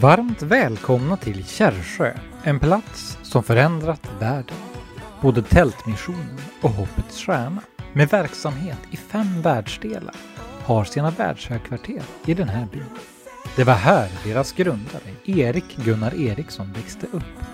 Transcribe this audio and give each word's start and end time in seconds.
Varmt 0.00 0.42
välkomna 0.42 1.16
till 1.16 1.46
Kärrsjö, 1.46 2.14
en 2.42 2.60
plats 2.60 3.18
som 3.22 3.42
förändrat 3.42 4.10
världen. 4.18 4.56
Både 5.20 5.42
Tältmissionen 5.42 6.38
och 6.62 6.70
Hoppets 6.70 7.18
Stjärna, 7.18 7.62
med 7.92 8.08
verksamhet 8.08 8.78
i 8.90 8.96
fem 8.96 9.42
världsdelar, 9.42 10.14
har 10.64 10.84
sina 10.84 11.10
världshögkvarter 11.10 12.02
i 12.26 12.34
den 12.34 12.48
här 12.48 12.66
byn. 12.72 12.84
Det 13.56 13.64
var 13.64 13.74
här 13.74 14.08
deras 14.24 14.52
grundare, 14.52 15.14
Erik 15.24 15.76
Gunnar 15.76 16.14
Eriksson, 16.14 16.72
växte 16.72 17.06
upp. 17.12 17.44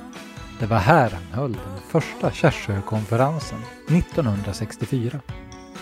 Det 0.61 0.67
var 0.67 0.79
här 0.79 1.11
han 1.11 1.41
höll 1.41 1.53
den 1.53 1.81
första 1.89 2.31
Kärrsjökonferensen 2.31 3.59
1964. 3.89 5.21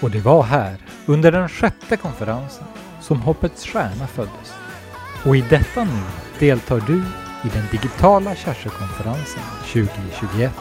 Och 0.00 0.10
det 0.10 0.20
var 0.20 0.42
här, 0.42 0.76
under 1.06 1.32
den 1.32 1.48
sjätte 1.48 1.96
konferensen, 1.96 2.64
som 3.04 3.20
Hoppets 3.20 3.66
Stjärna 3.66 4.06
föddes. 4.06 4.54
Och 5.26 5.36
i 5.36 5.40
detta 5.40 5.84
nu 5.84 6.02
deltar 6.38 6.80
du 6.80 6.96
i 7.44 7.52
den 7.52 7.64
digitala 7.72 8.34
Kärrsjökonferensen 8.34 9.42
2021. 9.72 10.52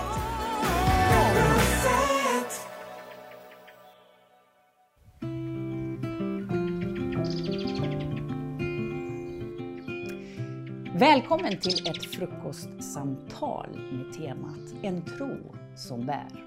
Välkommen 10.94 11.58
till 11.58 11.88
ett 11.88 12.06
frukostsamtal 12.06 13.70
med 13.92 14.14
temat 14.14 14.74
En 14.82 15.02
tro 15.02 15.56
som 15.76 16.06
bär. 16.06 16.46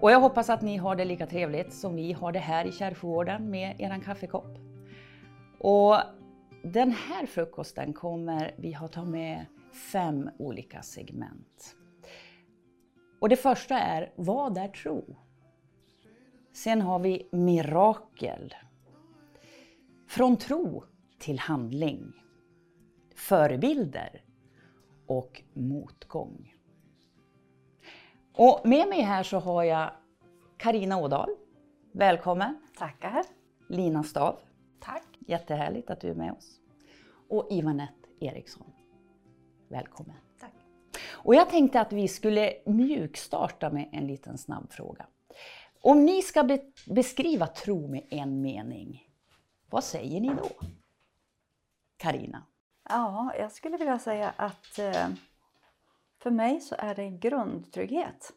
Och 0.00 0.10
jag 0.10 0.20
hoppas 0.20 0.50
att 0.50 0.62
ni 0.62 0.76
har 0.76 0.96
det 0.96 1.04
lika 1.04 1.26
trevligt 1.26 1.74
som 1.74 1.96
vi 1.96 2.12
har 2.12 2.32
det 2.32 2.38
här 2.38 2.64
i 2.64 2.72
Kärrfjorden 2.72 3.50
med 3.50 3.80
eran 3.80 4.00
kaffekopp. 4.00 4.58
Och 5.68 5.96
den 6.62 6.90
här 6.90 7.26
frukosten 7.26 7.92
kommer 7.92 8.54
vi 8.58 8.72
ha 8.72 8.88
ta 8.88 9.04
med 9.04 9.46
fem 9.92 10.30
olika 10.38 10.82
segment. 10.82 11.76
Och 13.20 13.28
det 13.28 13.36
första 13.36 13.78
är 13.78 14.12
Vad 14.16 14.58
är 14.58 14.68
tro? 14.68 15.16
Sen 16.52 16.80
har 16.80 16.98
vi 16.98 17.28
mirakel. 17.32 18.54
Från 20.08 20.36
tro 20.36 20.84
till 21.18 21.38
handling. 21.38 22.12
Förebilder 23.14 24.24
och 25.06 25.42
motgång. 25.52 26.54
Och 28.32 28.60
med 28.64 28.88
mig 28.88 29.00
här 29.00 29.22
så 29.22 29.38
har 29.38 29.62
jag 29.62 29.90
Karina 30.56 30.98
Ådahl. 30.98 31.30
Välkommen! 31.92 32.58
Tackar! 32.78 33.24
Lina 33.68 34.02
Stav. 34.02 34.38
Tack! 34.80 35.15
Jättehärligt 35.26 35.90
att 35.90 36.00
du 36.00 36.10
är 36.10 36.14
med 36.14 36.32
oss. 36.32 36.60
Och 37.28 37.46
Ivanette 37.50 38.08
Eriksson. 38.20 38.72
Välkommen! 39.68 40.16
Tack! 40.40 40.52
Och 41.12 41.34
jag 41.34 41.50
tänkte 41.50 41.80
att 41.80 41.92
vi 41.92 42.08
skulle 42.08 42.54
mjukstarta 42.66 43.70
med 43.70 43.88
en 43.92 44.06
liten 44.06 44.38
snabb 44.38 44.72
fråga. 44.72 45.06
Om 45.80 46.04
ni 46.04 46.22
ska 46.22 46.44
be 46.44 46.60
beskriva 46.86 47.46
tro 47.46 47.88
med 47.88 48.06
en 48.10 48.40
mening, 48.40 49.08
vad 49.70 49.84
säger 49.84 50.20
ni 50.20 50.28
då? 50.28 50.66
Karina? 51.96 52.42
Ja, 52.88 53.34
jag 53.38 53.52
skulle 53.52 53.76
vilja 53.76 53.98
säga 53.98 54.34
att 54.36 54.78
eh, 54.78 55.08
för 56.18 56.30
mig 56.30 56.60
så 56.60 56.74
är 56.78 56.94
det 56.94 57.10
grundtrygghet. 57.10 58.32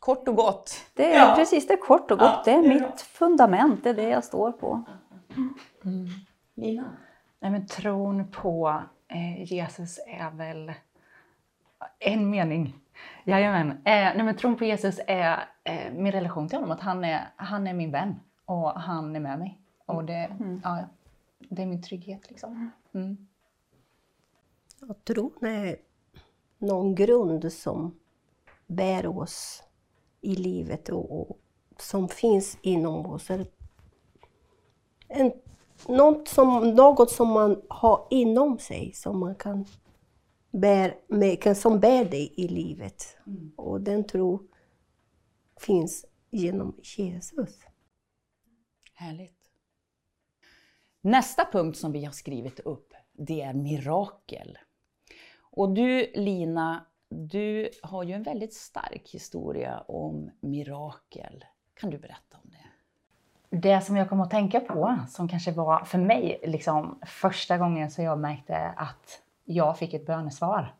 Kort 0.00 0.28
och 0.28 0.36
gott. 0.36 0.74
Det 0.94 1.14
är 1.14 1.28
Ja. 1.28 1.34
precis 1.36 1.66
det 1.66 1.72
är 1.72 1.76
kort 1.80 2.10
och 2.10 2.18
gott. 2.18 2.28
Ja, 2.28 2.42
det 2.44 2.50
är 2.50 2.62
det 2.62 2.68
är 2.74 2.78
bra. 2.78 2.88
mitt 2.88 3.00
fundament, 3.00 3.84
det 3.84 3.90
är 3.90 3.94
det 3.94 4.08
jag 4.08 4.24
står 4.24 4.52
på. 4.52 4.82
Lina? 6.54 6.96
Nej, 7.40 7.50
men 7.50 7.66
tron 7.66 8.30
på 8.30 8.82
eh, 9.08 9.52
Jesus 9.52 9.98
är 10.06 10.30
väl 10.30 10.72
en 11.98 12.30
mening. 12.30 12.76
Jajamän. 13.24 13.70
Eh, 13.70 13.76
nej, 13.84 14.22
men 14.22 14.36
tron 14.36 14.56
på 14.56 14.64
Jesus 14.64 15.00
är 15.06 15.38
eh, 15.64 15.92
min 15.92 16.12
relation 16.12 16.48
till 16.48 16.58
honom. 16.58 16.70
Att 16.70 16.80
han 16.80 17.04
är, 17.04 17.28
han 17.36 17.66
är 17.66 17.74
min 17.74 17.90
vän 17.90 18.20
och 18.44 18.70
han 18.72 19.16
är 19.16 19.20
med 19.20 19.38
mig. 19.38 19.58
Och 19.86 20.04
det, 20.04 20.30
ja, 20.64 20.78
det 21.38 21.62
är 21.62 21.66
min 21.66 21.82
trygghet. 21.82 22.30
Liksom. 22.30 22.70
Mm. 22.92 23.26
Ja, 24.80 24.94
tron 25.04 25.32
är 25.46 25.76
någon 26.58 26.94
grund 26.94 27.52
som 27.52 27.98
bär 28.66 29.06
oss 29.18 29.62
i 30.20 30.34
livet 30.34 30.88
och, 30.88 31.20
och 31.20 31.38
som 31.78 32.08
finns 32.08 32.58
inom 32.62 33.06
oss. 33.06 33.30
En, 35.08 35.32
något, 35.88 36.28
som, 36.28 36.70
något 36.74 37.10
som 37.10 37.28
man 37.28 37.62
har 37.68 38.06
inom 38.10 38.58
sig 38.58 38.92
som 38.92 39.18
man 39.18 39.34
kan 39.34 39.66
bär, 40.50 40.98
med, 41.08 41.56
som 41.56 41.80
bär 41.80 42.04
dig 42.04 42.34
i 42.36 42.48
livet. 42.48 43.16
Och 43.56 43.80
den 43.80 44.04
tro 44.06 44.48
finns 45.60 46.06
genom 46.30 46.76
Jesus. 46.82 47.60
Härligt. 48.94 49.40
Nästa 51.00 51.44
punkt 51.52 51.78
som 51.78 51.92
vi 51.92 52.04
har 52.04 52.12
skrivit 52.12 52.60
upp, 52.60 52.94
det 53.12 53.40
är 53.40 53.54
mirakel. 53.54 54.58
Och 55.40 55.74
du 55.74 56.12
Lina, 56.14 56.86
du 57.10 57.70
har 57.82 58.02
ju 58.02 58.12
en 58.12 58.22
väldigt 58.22 58.54
stark 58.54 59.10
historia 59.12 59.80
om 59.80 60.30
mirakel. 60.40 61.44
Kan 61.74 61.90
du 61.90 61.98
berätta 61.98 62.36
om 62.44 62.50
det? 62.50 63.56
Det 63.56 63.80
som 63.80 63.96
jag 63.96 64.08
kom 64.08 64.20
att 64.20 64.30
tänka 64.30 64.60
på, 64.60 64.98
som 65.08 65.28
kanske 65.28 65.52
var 65.52 65.84
för 65.84 65.98
mig 65.98 66.40
liksom, 66.42 66.98
första 67.06 67.58
gången 67.58 67.90
som 67.90 68.04
jag 68.04 68.18
märkte 68.18 68.56
att 68.76 69.22
jag 69.44 69.78
fick 69.78 69.94
ett 69.94 70.06
bönesvar. 70.06 70.74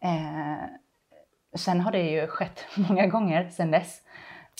Eh, 0.00 0.64
sen 1.54 1.80
har 1.80 1.92
det 1.92 2.10
ju 2.10 2.26
skett 2.26 2.64
många 2.88 3.06
gånger 3.06 3.50
sen 3.50 3.70
dess. 3.70 4.02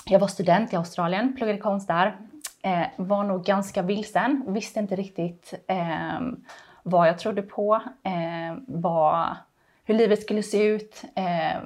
Jag 0.06 0.20
var 0.20 0.28
student 0.28 0.72
i 0.72 0.76
Australien, 0.76 1.36
pluggade 1.36 1.58
konst 1.58 1.88
där. 1.88 2.18
Eh, 2.62 2.86
var 2.96 3.24
nog 3.24 3.44
ganska 3.44 3.82
vilsen, 3.82 4.44
visste 4.46 4.80
inte 4.80 4.96
riktigt 4.96 5.54
eh, 5.66 6.20
vad 6.82 7.08
jag 7.08 7.18
trodde 7.18 7.42
på, 7.42 7.82
eh, 8.02 8.56
var 8.66 9.36
hur 9.90 9.98
livet 9.98 10.22
skulle 10.22 10.42
se 10.42 10.64
ut. 10.64 11.02
Eh, 11.16 11.62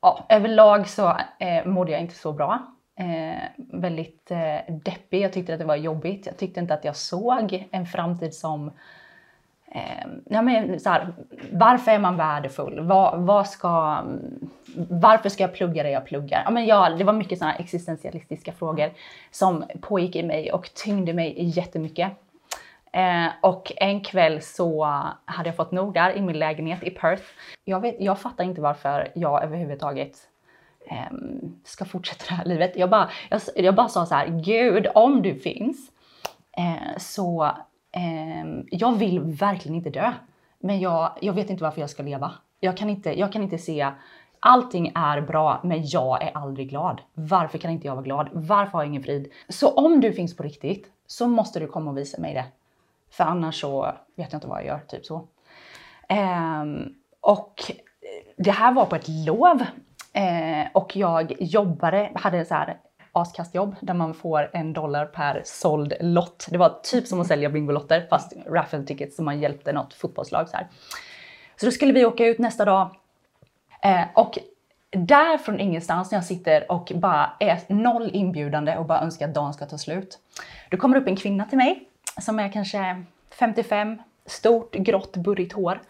ja, 0.00 0.26
överlag 0.28 0.88
så 0.88 1.16
eh, 1.38 1.66
mådde 1.66 1.92
jag 1.92 2.00
inte 2.00 2.14
så 2.14 2.32
bra. 2.32 2.66
Eh, 2.98 3.42
väldigt 3.56 4.30
eh, 4.30 4.74
deppig, 4.74 5.22
jag 5.22 5.32
tyckte 5.32 5.52
att 5.52 5.58
det 5.58 5.64
var 5.64 5.76
jobbigt. 5.76 6.26
Jag 6.26 6.36
tyckte 6.36 6.60
inte 6.60 6.74
att 6.74 6.84
jag 6.84 6.96
såg 6.96 7.68
en 7.70 7.86
framtid 7.86 8.34
som 8.34 8.70
Eh, 9.70 10.08
ja, 10.24 10.42
men, 10.42 10.80
så 10.80 10.90
här, 10.90 11.12
varför 11.52 11.90
är 11.90 11.98
man 11.98 12.16
värdefull? 12.16 12.80
Vad, 12.80 13.20
vad 13.20 13.48
ska, 13.48 14.02
varför 14.90 15.28
ska 15.28 15.42
jag 15.42 15.54
plugga 15.54 15.82
det 15.82 15.90
jag 15.90 16.06
pluggar? 16.06 16.42
Ja, 16.44 16.50
men 16.50 16.66
ja, 16.66 16.90
det 16.98 17.04
var 17.04 17.12
mycket 17.12 17.38
sådana 17.38 17.54
existentialistiska 17.54 18.52
frågor 18.52 18.90
som 19.30 19.64
pågick 19.80 20.16
i 20.16 20.22
mig 20.22 20.52
och 20.52 20.74
tyngde 20.74 21.12
mig 21.12 21.34
jättemycket. 21.38 22.12
Eh, 22.92 23.26
och 23.42 23.72
en 23.76 24.00
kväll 24.00 24.42
så 24.42 24.84
hade 25.24 25.48
jag 25.48 25.56
fått 25.56 25.72
nog 25.72 25.94
där 25.94 26.16
i 26.16 26.20
min 26.20 26.38
lägenhet 26.38 26.82
i 26.82 26.90
Perth. 26.90 27.24
Jag, 27.64 27.80
vet, 27.80 27.96
jag 27.98 28.18
fattar 28.18 28.44
inte 28.44 28.60
varför 28.60 29.12
jag 29.14 29.42
överhuvudtaget 29.44 30.16
eh, 30.90 31.16
ska 31.64 31.84
fortsätta 31.84 32.24
det 32.28 32.34
här 32.34 32.44
livet. 32.44 32.76
Jag 32.76 32.90
bara, 32.90 33.10
jag, 33.28 33.40
jag 33.56 33.74
bara 33.74 33.88
sa 33.88 34.06
så 34.06 34.14
här, 34.14 34.26
Gud 34.26 34.86
om 34.94 35.22
du 35.22 35.34
finns 35.34 35.90
eh, 36.56 36.98
så 36.98 37.52
Ehm, 37.92 38.66
jag 38.70 38.98
vill 38.98 39.20
verkligen 39.20 39.76
inte 39.76 39.90
dö. 39.90 40.12
Men 40.58 40.80
jag, 40.80 41.18
jag 41.20 41.32
vet 41.32 41.50
inte 41.50 41.64
varför 41.64 41.80
jag 41.80 41.90
ska 41.90 42.02
leva. 42.02 42.32
Jag 42.60 42.76
kan, 42.76 42.90
inte, 42.90 43.18
jag 43.18 43.32
kan 43.32 43.42
inte 43.42 43.58
se, 43.58 43.90
allting 44.40 44.92
är 44.94 45.20
bra 45.20 45.60
men 45.64 45.86
jag 45.86 46.22
är 46.22 46.36
aldrig 46.36 46.70
glad. 46.70 47.00
Varför 47.14 47.58
kan 47.58 47.70
inte 47.70 47.86
jag 47.86 47.94
vara 47.94 48.04
glad? 48.04 48.28
Varför 48.32 48.72
har 48.72 48.82
jag 48.82 48.88
ingen 48.88 49.02
frid? 49.02 49.32
Så 49.48 49.70
om 49.70 50.00
du 50.00 50.12
finns 50.12 50.36
på 50.36 50.42
riktigt 50.42 50.86
så 51.06 51.26
måste 51.28 51.60
du 51.60 51.66
komma 51.66 51.90
och 51.90 51.98
visa 51.98 52.20
mig 52.20 52.34
det. 52.34 52.44
För 53.10 53.24
annars 53.24 53.60
så 53.60 53.82
vet 54.16 54.32
jag 54.32 54.36
inte 54.36 54.46
vad 54.46 54.58
jag 54.58 54.66
gör, 54.66 54.80
typ 54.88 55.06
så. 55.06 55.28
Ehm, 56.08 56.94
och 57.20 57.54
det 58.36 58.50
här 58.50 58.72
var 58.72 58.84
på 58.84 58.96
ett 58.96 59.08
lov. 59.08 59.64
ehm, 60.12 60.66
och 60.74 60.96
jag 60.96 61.32
jobbade, 61.38 62.10
hade 62.14 62.44
så 62.44 62.54
här 62.54 62.76
askastjobb 63.12 63.76
där 63.80 63.94
man 63.94 64.14
får 64.14 64.50
en 64.52 64.72
dollar 64.72 65.06
per 65.06 65.42
såld 65.44 65.94
lott. 66.00 66.46
Det 66.50 66.58
var 66.58 66.80
typ 66.82 67.06
som 67.06 67.20
att 67.20 67.26
sälja 67.26 67.50
bingolotter 67.50 68.06
fast 68.10 68.32
raffle 68.46 68.84
tickets 68.84 69.16
som 69.16 69.24
man 69.24 69.40
hjälpte 69.40 69.72
något 69.72 69.94
fotbollslag 69.94 70.48
så 70.48 70.56
här. 70.56 70.66
Så 71.56 71.66
då 71.66 71.72
skulle 71.72 71.92
vi 71.92 72.04
åka 72.04 72.26
ut 72.26 72.38
nästa 72.38 72.64
dag 72.64 72.96
ehm, 73.82 74.08
och 74.14 74.38
där 74.90 75.38
från 75.38 75.60
ingenstans 75.60 76.10
när 76.10 76.18
jag 76.18 76.24
sitter 76.24 76.72
och 76.72 76.92
bara 76.94 77.30
är 77.40 77.58
noll 77.68 78.10
inbjudande 78.12 78.76
och 78.76 78.86
bara 78.86 79.00
önskar 79.00 79.28
att 79.28 79.34
dagen 79.34 79.54
ska 79.54 79.66
ta 79.66 79.78
slut. 79.78 80.18
Då 80.70 80.76
kommer 80.76 80.96
upp 80.96 81.06
en 81.06 81.16
kvinna 81.16 81.44
till 81.44 81.58
mig 81.58 81.88
som 82.20 82.38
är 82.38 82.52
kanske 82.52 83.04
55, 83.30 84.02
stort, 84.26 84.74
grått, 84.74 85.16
burrigt 85.16 85.52
hår. 85.52 85.80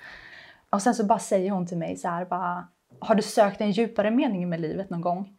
Och 0.70 0.82
sen 0.82 0.94
så 0.94 1.04
bara 1.04 1.18
säger 1.18 1.50
hon 1.50 1.66
till 1.66 1.78
mig 1.78 1.96
så 1.96 2.08
här 2.08 2.24
bara, 2.24 2.68
har 2.98 3.14
du 3.14 3.22
sökt 3.22 3.60
en 3.60 3.70
djupare 3.70 4.10
mening 4.10 4.48
med 4.48 4.60
livet 4.60 4.90
någon 4.90 5.00
gång? 5.00 5.34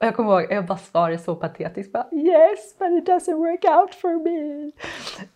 Och 0.00 0.06
jag 0.06 0.16
kommer 0.16 0.40
ihåg, 0.40 0.52
jag 0.52 0.66
bara 0.66 0.78
svarade 0.78 1.18
så 1.18 1.36
patetiskt. 1.36 1.92
Bara, 1.92 2.06
yes, 2.12 2.78
but 2.78 2.88
it 2.88 3.08
doesn't 3.08 3.36
work 3.36 3.64
out 3.64 3.94
for 3.94 4.24
me. 4.24 4.72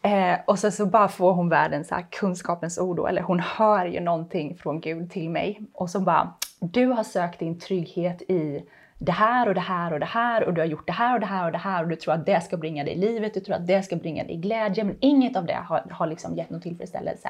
Eh, 0.02 0.38
och 0.46 0.58
sen 0.58 0.73
så 0.73 0.87
bara 0.87 1.08
får 1.08 1.32
hon 1.32 1.49
världens 1.49 1.88
så 1.88 1.94
här, 1.94 2.06
kunskapens 2.11 2.79
ord, 2.79 2.96
då, 2.96 3.06
eller 3.06 3.22
hon 3.22 3.40
hör 3.40 3.87
ju 3.87 4.00
någonting 4.00 4.56
från 4.56 4.81
Gud 4.81 5.11
till 5.11 5.31
mig. 5.31 5.62
Och 5.72 5.90
så 5.90 6.00
bara, 6.00 6.34
du 6.61 6.87
har 6.87 7.05
sökt 7.05 7.38
din 7.38 7.58
trygghet 7.58 8.22
i 8.22 8.64
det 8.98 9.12
här 9.12 9.48
och 9.48 9.54
det 9.54 9.60
här 9.60 9.93
och 9.93 10.00
det 10.00 10.06
här 10.06 10.44
och 10.44 10.54
du 10.54 10.60
har 10.60 10.66
gjort 10.66 10.87
det 10.87 10.93
här 10.93 11.14
och 11.14 11.20
det 11.20 11.26
här 11.26 11.46
och 11.46 11.52
det 11.52 11.58
här 11.58 11.82
och 11.82 11.88
du 11.88 11.96
tror 11.96 12.14
att 12.14 12.26
det 12.26 12.40
ska 12.40 12.56
bringa 12.56 12.84
dig 12.84 12.96
livet, 12.96 13.34
du 13.34 13.40
tror 13.40 13.56
att 13.56 13.66
det 13.66 13.82
ska 13.82 13.96
bringa 13.96 14.25
dig 14.25 14.37
glädje, 14.37 14.84
men 14.84 14.96
inget 15.00 15.37
av 15.37 15.46
det 15.46 15.58
har, 15.69 15.84
har 15.90 16.06
liksom 16.06 16.34
gett 16.34 16.50
någon 16.50 16.60
tillfredsställelse. 16.60 17.28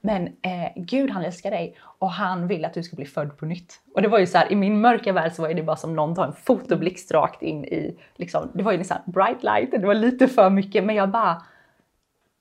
Men 0.00 0.26
eh, 0.26 0.72
Gud 0.76 1.10
han 1.10 1.24
älskar 1.24 1.50
dig 1.50 1.76
och 1.98 2.10
han 2.10 2.46
vill 2.46 2.64
att 2.64 2.74
du 2.74 2.82
ska 2.82 2.96
bli 2.96 3.04
född 3.04 3.36
på 3.36 3.46
nytt. 3.46 3.80
Och 3.94 4.02
det 4.02 4.08
var 4.08 4.18
ju 4.18 4.26
så 4.26 4.38
här, 4.38 4.52
i 4.52 4.56
min 4.56 4.80
mörka 4.80 5.12
värld 5.12 5.32
så 5.32 5.42
var 5.42 5.54
det 5.54 5.62
bara 5.62 5.76
som 5.76 5.96
någon 5.96 6.14
tar 6.14 6.26
en 6.26 6.32
fotoblixt 6.32 7.12
rakt 7.12 7.42
in 7.42 7.64
i, 7.64 7.98
liksom, 8.16 8.50
det 8.54 8.62
var 8.62 8.72
ju 8.72 8.78
liksom 8.78 8.96
bright 9.04 9.42
light, 9.42 9.70
det 9.70 9.86
var 9.86 9.94
lite 9.94 10.28
för 10.28 10.50
mycket, 10.50 10.84
men 10.84 10.96
jag 10.96 11.10
bara, 11.10 11.42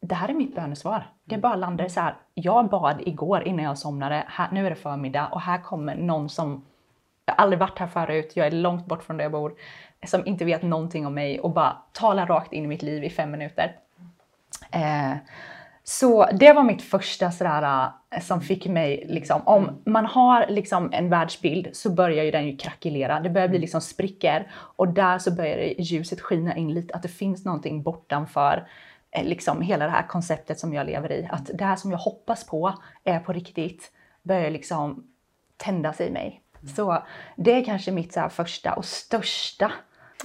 det 0.02 0.16
här 0.16 0.30
är 0.30 0.34
mitt 0.34 0.56
bönesvar. 0.56 1.08
Det 1.24 1.38
bara 1.38 1.56
landade 1.56 1.90
så 1.90 2.00
här, 2.00 2.16
jag 2.34 2.70
bad 2.70 3.02
igår 3.06 3.44
innan 3.48 3.66
jag 3.66 3.78
somnade, 3.78 4.24
här, 4.28 4.50
nu 4.52 4.66
är 4.66 4.70
det 4.70 4.76
förmiddag 4.76 5.28
och 5.28 5.42
här 5.42 5.62
kommer 5.62 5.96
någon 5.96 6.30
som 6.30 6.66
jag 7.32 7.36
har 7.38 7.44
aldrig 7.44 7.60
varit 7.60 7.80
här 7.80 7.88
förut, 7.88 8.32
jag 8.36 8.48
är 8.48 8.52
långt 8.52 8.86
bort 8.86 9.04
från 9.04 9.18
där 9.18 9.26
jag 9.26 9.32
bor, 9.32 9.54
som 10.06 10.26
inte 10.26 10.46
vet 10.46 10.62
någonting 10.62 11.06
om 11.08 11.14
mig 11.14 11.40
och 11.40 11.52
bara 11.52 11.78
talar 11.92 12.28
rakt 12.28 12.54
in 12.54 12.64
i 12.64 12.68
mitt 12.68 12.82
liv 12.82 13.04
i 13.04 13.10
fem 13.10 13.32
minuter. 13.32 13.76
Eh, 14.72 15.18
så 15.84 16.26
det 16.34 16.54
var 16.54 16.64
mitt 16.64 16.82
första 16.82 17.32
sådär 17.32 17.90
eh, 18.16 18.22
som 18.22 18.42
fick 18.42 18.68
mig 18.68 19.06
liksom, 19.10 19.42
om 19.46 19.82
man 19.86 20.06
har 20.06 20.48
liksom 20.48 20.90
en 20.94 21.10
världsbild 21.10 21.70
så 21.74 21.90
börjar 21.90 22.24
ju 22.24 22.32
den 22.32 22.48
ju 22.48 22.58
krackelera. 22.58 23.20
Det 23.20 23.30
börjar 23.30 23.48
bli 23.48 23.60
liksom 23.60 23.82
sprickor 23.82 24.44
och 24.54 24.88
där 24.88 25.18
så 25.18 25.32
börjar 25.32 25.82
ljuset 25.82 26.22
skina 26.22 26.56
in 26.56 26.74
lite, 26.74 26.94
att 26.94 27.02
det 27.02 27.10
finns 27.10 27.46
någonting 27.46 27.84
bortanför 27.84 28.68
eh, 29.12 29.24
liksom 29.24 29.62
hela 29.62 29.86
det 29.86 29.92
här 29.92 30.08
konceptet 30.08 30.60
som 30.60 30.74
jag 30.74 30.86
lever 30.86 31.12
i. 31.12 31.28
Att 31.32 31.50
det 31.54 31.66
här 31.66 31.76
som 31.76 31.92
jag 31.92 31.98
hoppas 31.98 32.46
på 32.46 32.74
är 33.04 33.20
på 33.20 33.34
riktigt 33.34 33.92
börjar 34.24 34.50
liksom 34.50 35.08
tändas 35.58 36.02
i 36.02 36.12
mig. 36.12 36.42
Så 36.76 37.04
det 37.36 37.54
är 37.54 37.64
kanske 37.64 37.92
mitt 37.92 38.14
så 38.14 38.30
första 38.30 38.74
och 38.74 38.86
största. 38.86 39.72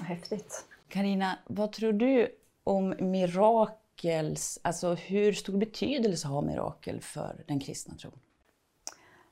Häftigt. 0.03 0.65
Karina, 0.89 1.39
vad 1.47 1.73
tror 1.73 1.93
du 1.93 2.29
om 2.65 2.95
mirakels, 2.99 4.59
alltså 4.63 4.95
hur 4.95 5.33
stor 5.33 5.59
betydelse 5.59 6.29
har 6.29 6.43
mirakel 6.43 7.01
för 7.01 7.45
den 7.47 7.61
kristna 7.61 7.95
tron? 7.95 8.13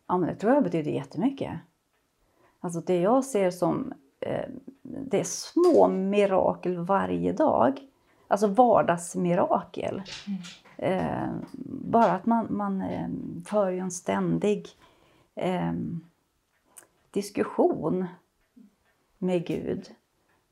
Ja, 0.06 0.18
men 0.18 0.28
det 0.28 0.34
tror 0.34 0.54
jag 0.54 0.62
betyder 0.64 0.90
jättemycket. 0.90 1.52
Alltså 2.60 2.80
det 2.80 3.00
jag 3.00 3.24
ser 3.24 3.50
som 3.50 3.92
eh, 4.20 4.48
det 4.82 5.20
är 5.20 5.24
små 5.24 5.88
mirakel 5.88 6.78
varje 6.78 7.32
dag. 7.32 7.80
Alltså 8.28 8.46
vardagsmirakel. 8.46 10.02
Mm. 10.26 10.40
Eh, 10.76 11.28
bara 11.66 12.12
att 12.12 12.26
man, 12.26 12.46
man 12.50 12.82
eh, 12.82 13.08
för 13.46 13.72
en 13.72 13.90
ständig 13.90 14.68
eh, 15.34 15.72
diskussion 17.14 18.06
med 19.18 19.46
Gud 19.46 19.94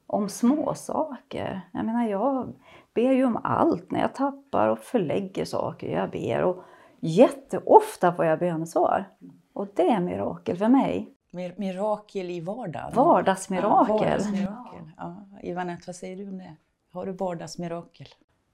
om 0.07 0.29
små 0.29 0.75
saker. 0.75 1.61
Jag 1.73 1.85
menar, 1.85 2.09
jag 2.09 2.53
ber 2.95 3.13
ju 3.13 3.25
om 3.25 3.41
allt 3.45 3.91
när 3.91 4.01
jag 4.01 4.15
tappar 4.15 4.69
och 4.69 4.79
förlägger 4.79 5.45
saker. 5.45 5.89
Jag 5.89 6.11
ber 6.11 6.43
och 6.43 6.65
jätteofta 7.01 8.13
får 8.13 8.25
jag 8.25 8.39
bönesvar. 8.39 9.11
Och 9.53 9.69
det 9.75 9.89
är 9.89 10.01
mirakel 10.01 10.57
för 10.57 10.69
mig. 10.69 11.15
Mir 11.31 11.55
mirakel 11.57 12.31
i 12.31 12.41
vardagen? 12.41 12.95
Vardagsmirakel. 12.95 13.71
Ja, 13.89 13.95
vardagsmirakel. 13.95 14.91
Ja. 14.97 15.27
Ivanette, 15.43 15.83
vad 15.87 15.97
säger 15.97 16.17
du 16.17 16.29
om 16.29 16.39
det? 16.39 16.57
Har 16.91 17.07
du 17.07 17.13
vardagsmirakel? 17.13 18.07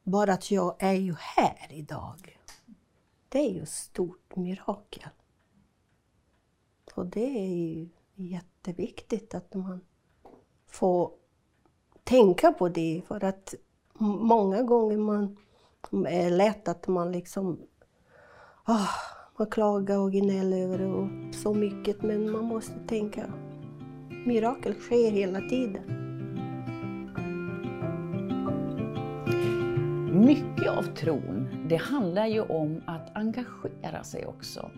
Bara 0.02 0.32
att 0.32 0.50
jag 0.50 0.76
är 0.78 0.92
ju 0.92 1.14
här 1.18 1.66
idag. 1.70 2.38
Det 3.28 3.38
är 3.38 3.50
ju 3.50 3.62
ett 3.62 3.68
stort 3.68 4.36
mirakel. 4.36 5.08
Och 6.94 7.06
det 7.06 7.38
är 7.38 7.56
ju 7.56 7.88
jätteviktigt 8.18 9.34
att 9.34 9.54
man 9.54 9.80
får 10.66 11.10
tänka 12.04 12.52
på 12.52 12.68
det 12.68 13.02
för 13.08 13.24
att 13.24 13.54
många 14.00 14.62
gånger 14.62 14.98
man 14.98 15.36
är 16.06 16.30
lätt 16.30 16.68
att 16.68 16.88
man 16.88 17.12
liksom 17.12 17.60
oh, 18.66 18.90
man 19.38 19.46
klagar 19.50 19.98
och 19.98 20.12
gnäller 20.12 20.58
över 20.58 20.78
det 20.78 20.86
och 20.86 21.34
så 21.34 21.54
mycket 21.54 22.02
men 22.02 22.32
man 22.32 22.44
måste 22.44 22.78
tänka 22.88 23.32
mirakel 24.26 24.74
sker 24.74 25.10
hela 25.10 25.40
tiden. 25.40 25.82
Mycket 30.26 30.68
av 30.68 30.82
tron, 30.82 31.48
det 31.68 31.76
handlar 31.76 32.26
ju 32.26 32.40
om 32.40 32.82
att 32.86 33.16
engagera 33.16 34.04
sig 34.04 34.26
också. 34.26 34.70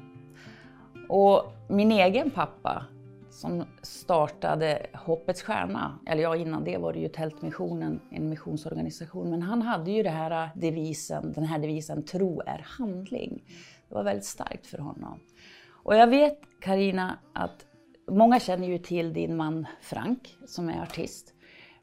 Och 1.09 1.53
min 1.69 1.93
egen 1.93 2.31
pappa, 2.31 2.85
som 3.31 3.65
startade 3.82 4.87
Hoppets 4.94 5.43
Stjärna. 5.43 5.99
Eller 6.06 6.23
ja, 6.23 6.37
innan 6.37 6.65
det 6.65 6.79
var 6.79 6.93
det 6.93 6.99
ju 6.99 7.09
Tältmissionen, 7.09 8.00
en 8.11 8.31
missionsorganisation. 8.31 9.31
Men 9.31 9.43
han 9.43 9.62
hade 9.62 9.91
ju 9.91 10.03
det 10.03 10.11
här 10.11 10.44
äh, 10.44 10.49
devisen, 10.55 11.32
den 11.32 11.44
här 11.44 11.59
devisen 11.59 12.03
Tro 12.03 12.41
är 12.47 12.67
handling. 12.79 13.44
Det 13.88 13.94
var 13.94 14.05
väldigt 14.05 14.25
starkt 14.25 14.67
för 14.67 14.79
honom. 14.79 15.21
Och 15.71 15.97
jag 15.97 16.06
vet 16.06 16.38
Karina 16.61 17.19
att 17.32 17.67
många 18.11 18.41
känner 18.41 18.69
ju 18.69 18.79
till 18.79 19.12
din 19.12 19.37
man 19.37 19.67
Frank 19.81 20.37
som 20.47 20.69
är 20.69 20.82
artist. 20.82 21.35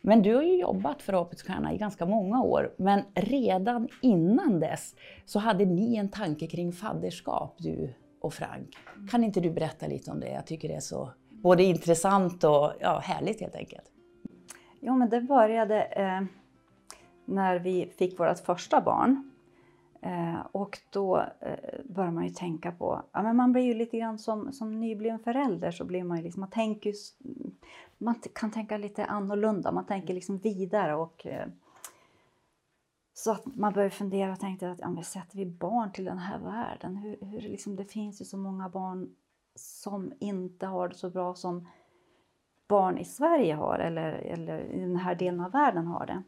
Men 0.01 0.21
du 0.21 0.35
har 0.35 0.43
ju 0.43 0.59
jobbat 0.59 1.01
för 1.01 1.13
Hoppets 1.13 1.43
Stjärna 1.43 1.73
i 1.73 1.77
ganska 1.77 2.05
många 2.05 2.41
år. 2.41 2.73
Men 2.77 3.03
redan 3.15 3.87
innan 4.01 4.59
dess 4.59 4.95
så 5.25 5.39
hade 5.39 5.65
ni 5.65 5.95
en 5.95 6.09
tanke 6.09 6.47
kring 6.47 6.71
fadderskap, 6.71 7.55
du 7.57 7.93
och 8.21 8.33
Frank. 8.33 8.69
Kan 9.11 9.23
inte 9.23 9.39
du 9.39 9.51
berätta 9.51 9.87
lite 9.87 10.11
om 10.11 10.19
det? 10.19 10.29
Jag 10.29 10.47
tycker 10.47 10.67
det 10.67 10.75
är 10.75 10.79
så 10.79 11.11
både 11.41 11.63
intressant 11.63 12.43
och 12.43 12.73
ja, 12.79 12.99
härligt 12.99 13.41
helt 13.41 13.55
enkelt. 13.55 13.91
Jo, 14.79 14.95
men 14.95 15.09
det 15.09 15.21
började 15.21 15.83
eh, 15.83 16.21
när 17.25 17.59
vi 17.59 17.93
fick 17.97 18.19
vårt 18.19 18.39
första 18.39 18.81
barn. 18.81 19.31
Eh, 20.01 20.39
och 20.51 20.79
då 20.89 21.17
eh, 21.39 21.85
börjar 21.85 22.11
man 22.11 22.23
ju 22.23 22.29
tänka 22.29 22.71
på, 22.71 23.01
ja 23.11 23.23
men 23.23 23.35
man 23.35 23.51
blir 23.51 23.63
ju 23.63 23.73
lite 23.73 23.97
grann 23.97 24.19
som, 24.19 24.53
som 24.53 24.79
nybliven 24.79 25.19
förälder 25.19 25.71
så 25.71 25.85
blir 25.85 26.03
man 26.03 26.17
ju 26.17 26.23
liksom, 26.23 26.41
man 26.41 26.49
tänker 26.49 26.93
man 27.97 28.15
kan 28.33 28.51
tänka 28.51 28.77
lite 28.77 29.05
annorlunda, 29.05 29.71
man 29.71 29.85
tänker 29.85 30.13
liksom 30.13 30.37
vidare 30.37 30.95
och 30.95 31.25
eh, 31.27 31.47
så 33.13 33.31
att 33.31 33.45
man 33.45 33.73
börjar 33.73 33.89
fundera 33.89 34.31
och 34.31 34.39
tänkte 34.39 34.71
att 34.71 34.79
ja, 34.79 34.89
men 34.89 35.03
sätter 35.03 35.37
vi 35.37 35.45
barn 35.45 35.91
till 35.91 36.05
den 36.05 36.17
här 36.17 36.39
världen? 36.39 36.95
Hur, 36.95 37.17
hur 37.21 37.41
liksom, 37.41 37.75
det 37.75 37.85
finns 37.85 38.21
ju 38.21 38.25
så 38.25 38.37
många 38.37 38.69
barn 38.69 39.15
som 39.57 40.13
inte 40.19 40.65
har 40.65 40.87
det 40.87 40.95
så 40.95 41.09
bra 41.09 41.35
som 41.35 41.67
barn 42.67 42.97
i 42.97 43.05
Sverige 43.05 43.53
har 43.53 43.79
eller, 43.79 44.11
eller 44.11 44.59
i 44.59 44.79
den 44.79 44.95
här 44.95 45.15
delen 45.15 45.39
av 45.39 45.51
världen 45.51 45.87
har 45.87 46.05
det. 46.05 46.23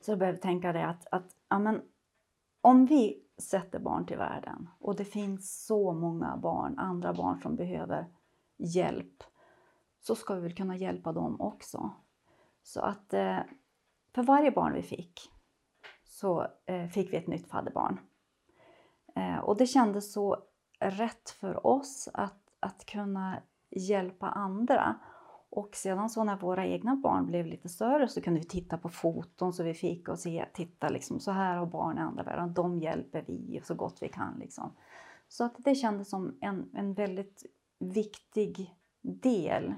Så 0.00 0.10
jag 0.10 0.18
behöver 0.18 0.38
tänka 0.38 0.72
det 0.72 0.86
att, 0.86 1.06
att 1.10 1.36
ja, 1.48 1.58
men, 1.58 1.82
om 2.60 2.86
vi 2.86 3.22
sätter 3.38 3.78
barn 3.78 4.06
till 4.06 4.18
världen 4.18 4.68
och 4.78 4.96
det 4.96 5.04
finns 5.04 5.66
så 5.66 5.92
många 5.92 6.36
barn, 6.36 6.78
andra 6.78 7.12
barn 7.12 7.40
som 7.40 7.56
behöver 7.56 8.06
hjälp, 8.56 9.24
så 10.00 10.14
ska 10.14 10.34
vi 10.34 10.40
väl 10.40 10.54
kunna 10.54 10.76
hjälpa 10.76 11.12
dem 11.12 11.40
också. 11.40 11.90
Så 12.62 12.80
att 12.80 13.14
eh, 13.14 13.38
för 14.14 14.22
varje 14.22 14.50
barn 14.50 14.74
vi 14.74 14.82
fick 14.82 15.30
så 16.04 16.46
eh, 16.66 16.86
fick 16.86 17.12
vi 17.12 17.16
ett 17.16 17.26
nytt 17.26 17.50
fadderbarn. 17.50 18.00
Eh, 19.14 19.38
och 19.38 19.56
det 19.56 19.66
kändes 19.66 20.12
så 20.12 20.36
rätt 20.80 21.30
för 21.30 21.66
oss 21.66 22.08
att, 22.14 22.40
att 22.60 22.86
kunna 22.86 23.42
hjälpa 23.70 24.26
andra. 24.28 24.96
Och 25.50 25.76
sedan 25.76 26.10
så 26.10 26.24
när 26.24 26.36
våra 26.36 26.66
egna 26.66 26.96
barn 26.96 27.26
blev 27.26 27.46
lite 27.46 27.68
större 27.68 28.08
så 28.08 28.20
kunde 28.20 28.40
vi 28.40 28.46
titta 28.46 28.78
på 28.78 28.88
foton 28.88 29.52
så 29.52 29.62
vi 29.62 29.74
fick 29.74 30.08
och 30.08 30.18
se, 30.18 30.46
titta 30.52 30.88
liksom, 30.88 31.20
så 31.20 31.30
här 31.30 31.56
har 31.56 31.66
barn 31.66 31.98
i 31.98 32.00
andra 32.00 32.22
världen, 32.22 32.54
de 32.54 32.78
hjälper 32.78 33.24
vi 33.26 33.60
så 33.64 33.74
gott 33.74 33.98
vi 34.00 34.08
kan. 34.08 34.38
Liksom. 34.38 34.72
Så 35.28 35.44
att 35.44 35.54
det 35.58 35.74
kändes 35.74 36.10
som 36.10 36.38
en, 36.40 36.70
en 36.74 36.94
väldigt 36.94 37.46
viktig 37.78 38.74
del 39.02 39.74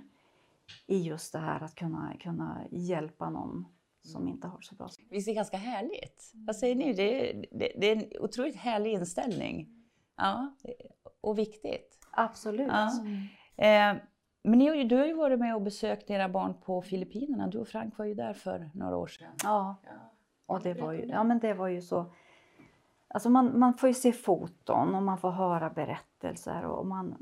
i 0.87 0.99
just 0.99 1.33
det 1.33 1.39
här 1.39 1.63
att 1.63 1.75
kunna, 1.75 2.17
kunna 2.21 2.61
hjälpa 2.71 3.31
någon 3.31 3.67
som 4.03 4.29
inte 4.29 4.47
har 4.47 4.61
så 4.61 4.75
bra. 4.75 4.89
Visst 5.11 5.29
är 5.29 5.33
det 5.33 5.37
ganska 5.37 5.57
härligt? 5.57 6.33
Vad 6.35 6.57
säger 6.57 6.75
ni? 6.75 6.93
Det, 6.93 7.33
det, 7.53 7.73
det 7.81 7.87
är 7.87 7.97
en 7.97 8.23
otroligt 8.23 8.57
härlig 8.57 8.93
inställning. 8.93 9.80
Ja, 10.21 10.55
och 11.21 11.39
viktigt. 11.39 11.99
Absolut. 12.11 12.71
Ja. 12.71 12.91
Eh, 13.65 13.97
men 14.43 14.59
ni, 14.59 14.85
du 14.85 14.97
har 14.97 15.07
ju 15.07 15.15
varit 15.15 15.39
med 15.39 15.55
och 15.55 15.63
besökt 15.63 16.11
era 16.11 16.29
barn 16.29 16.55
på 16.65 16.83
Filippinerna. 16.83 17.47
Du 17.47 17.59
och 17.59 17.69
Frank 17.69 17.99
var 17.99 18.05
ju 18.05 18.15
där 18.15 18.35
för 18.35 18.71
några 18.75 18.97
år 18.97 19.07
sedan. 19.07 19.33
Ja, 19.43 19.77
och 20.47 20.61
det 20.63 20.75
var 20.75 20.93
ju, 20.93 21.05
ja, 21.05 21.25
men 21.25 21.39
det 21.39 21.55
var 21.55 21.69
ju 21.69 21.81
så... 21.81 22.13
Alltså 23.09 23.31
man, 23.31 23.59
man 23.59 23.75
får 23.75 23.89
ju 23.89 23.95
se 23.95 24.13
foton 24.13 24.95
och 24.95 25.03
man 25.03 25.19
får 25.19 25.31
höra 25.31 25.71
berättelser 25.71 26.65
och 26.65 26.87
man, 26.87 27.17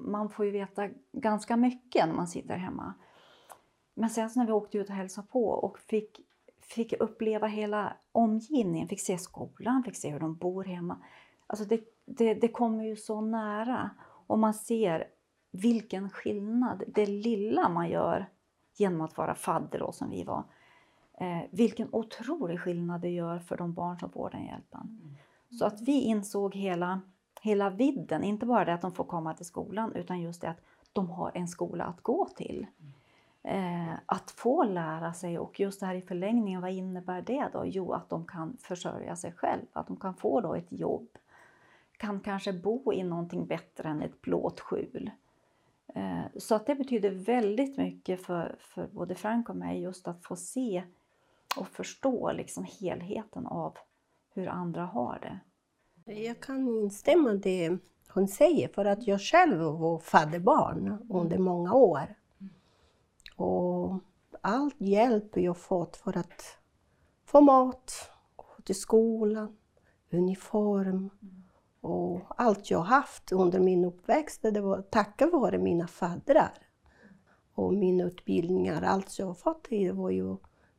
man 0.00 0.28
får 0.28 0.44
ju 0.44 0.50
veta 0.50 0.88
ganska 1.12 1.56
mycket 1.56 2.06
när 2.06 2.14
man 2.14 2.28
sitter 2.28 2.56
hemma. 2.56 2.94
men 3.94 4.10
sen 4.10 4.30
när 4.36 4.46
vi 4.46 4.52
åkte 4.52 4.78
ut 4.78 4.88
och 4.88 4.94
hälsade 4.94 5.26
på 5.26 5.48
och 5.48 5.78
fick, 5.78 6.20
fick 6.60 6.92
uppleva 6.92 7.46
hela 7.46 7.96
omgivningen, 8.12 8.88
fick 8.88 9.00
se 9.00 9.18
skolan, 9.18 9.82
fick 9.82 9.96
se 9.96 10.10
hur 10.10 10.20
de 10.20 10.36
bor 10.36 10.64
hemma. 10.64 10.98
Alltså 11.46 11.64
det, 11.64 11.80
det, 12.06 12.34
det 12.34 12.48
kommer 12.48 12.84
ju 12.84 12.96
så 12.96 13.20
nära 13.20 13.90
och 14.26 14.38
man 14.38 14.54
ser 14.54 15.04
vilken 15.50 16.10
skillnad 16.10 16.82
det 16.86 17.06
lilla 17.06 17.68
man 17.68 17.88
gör 17.88 18.26
genom 18.76 19.00
att 19.00 19.16
vara 19.16 19.34
fadder 19.34 19.78
då, 19.78 19.92
som 19.92 20.10
vi 20.10 20.24
var. 20.24 20.44
Eh, 21.20 21.42
vilken 21.50 21.88
otrolig 21.92 22.60
skillnad 22.60 23.00
det 23.00 23.10
gör 23.10 23.38
för 23.38 23.56
de 23.56 23.74
barn 23.74 23.98
som 23.98 24.10
får 24.10 24.30
den 24.30 24.44
hjälpen. 24.44 25.16
Så 25.50 25.66
att 25.66 25.80
vi 25.80 26.00
insåg 26.00 26.54
hela, 26.54 27.00
hela 27.42 27.70
vidden, 27.70 28.24
inte 28.24 28.46
bara 28.46 28.64
det 28.64 28.74
att 28.74 28.82
de 28.82 28.92
får 28.92 29.04
komma 29.04 29.34
till 29.34 29.46
skolan 29.46 29.92
utan 29.94 30.20
just 30.20 30.40
det 30.40 30.50
att 30.50 30.60
de 30.92 31.10
har 31.10 31.32
en 31.34 31.48
skola 31.48 31.84
att 31.84 32.02
gå 32.02 32.28
till. 32.36 32.66
Eh, 33.42 33.94
att 34.06 34.30
få 34.30 34.64
lära 34.64 35.12
sig 35.12 35.38
och 35.38 35.60
just 35.60 35.80
det 35.80 35.86
här 35.86 35.94
i 35.94 36.02
förlängningen, 36.02 36.60
vad 36.60 36.70
innebär 36.70 37.22
det 37.22 37.48
då? 37.52 37.62
Jo, 37.66 37.92
att 37.92 38.08
de 38.08 38.26
kan 38.26 38.56
försörja 38.60 39.16
sig 39.16 39.32
själva, 39.32 39.66
att 39.72 39.86
de 39.86 39.96
kan 39.96 40.14
få 40.14 40.40
då 40.40 40.54
ett 40.54 40.72
jobb, 40.72 41.08
kan 41.98 42.20
kanske 42.20 42.52
bo 42.52 42.92
i 42.92 43.02
någonting 43.02 43.46
bättre 43.46 43.88
än 43.88 44.02
ett 44.02 44.20
plåtskjul. 44.20 45.10
Eh, 45.94 46.24
så 46.36 46.54
att 46.54 46.66
det 46.66 46.74
betyder 46.74 47.10
väldigt 47.10 47.76
mycket 47.76 48.22
för, 48.22 48.56
för 48.58 48.86
både 48.86 49.14
Frank 49.14 49.48
och 49.48 49.56
mig 49.56 49.80
just 49.80 50.08
att 50.08 50.24
få 50.24 50.36
se 50.36 50.82
och 51.56 51.68
förstå 51.68 52.32
liksom 52.32 52.66
helheten 52.80 53.46
av 53.46 53.76
hur 54.34 54.48
andra 54.48 54.84
har 54.84 55.18
det. 55.22 55.40
Jag 56.12 56.40
kan 56.40 56.68
instämma 56.68 57.32
i 57.32 57.36
det 57.36 57.78
hon 58.08 58.28
säger, 58.28 58.68
för 58.68 58.84
att 58.84 59.06
jag 59.06 59.20
själv 59.20 59.58
var 59.58 59.98
fadderbarn 59.98 61.06
under 61.10 61.38
många 61.38 61.74
år. 61.74 62.14
Och 63.36 63.98
all 64.40 64.70
hjälp 64.78 65.36
jag 65.36 65.56
fått 65.56 65.96
för 65.96 66.18
att 66.18 66.58
få 67.24 67.40
mat, 67.40 68.10
gå 68.36 68.62
till 68.64 68.80
skolan, 68.80 69.56
uniform 70.10 71.10
och 71.86 72.20
allt 72.36 72.70
jag 72.70 72.80
haft 72.80 73.32
under 73.32 73.60
min 73.60 73.84
uppväxt, 73.84 74.42
det 74.42 74.60
var 74.60 74.82
tack 74.82 75.22
vare 75.32 75.58
mina 75.58 75.86
faddrar. 75.86 76.52
Och 77.54 77.74
mina 77.74 78.04
utbildningar, 78.04 78.82
allt 78.82 79.18
jag 79.18 79.38
fått, 79.38 79.66
det 79.70 79.92
var 79.92 80.10
ju 80.10 80.36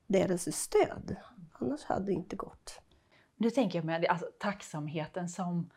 deras 0.08 0.56
stöd. 0.56 1.16
Annars 1.52 1.84
hade 1.84 2.06
det 2.06 2.14
inte 2.14 2.36
gått. 2.36 2.82
Nu 3.36 3.50
tänker 3.50 3.80
jag 3.80 3.86
med 3.86 4.06
alltså, 4.06 4.28
tacksamheten 4.40 5.30
som 5.30 5.70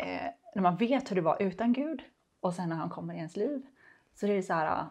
eh, 0.00 0.30
när 0.54 0.62
man 0.62 0.76
vet 0.76 1.10
hur 1.10 1.16
det 1.16 1.22
var 1.22 1.42
utan 1.42 1.72
Gud 1.72 2.02
och 2.40 2.54
sen 2.54 2.68
när 2.68 2.76
han 2.76 2.90
kommer 2.90 3.14
i 3.14 3.16
ens 3.16 3.36
liv. 3.36 3.66
Så 4.14 4.26
det 4.26 4.32
är 4.32 4.42
så 4.42 4.52
här, 4.52 4.86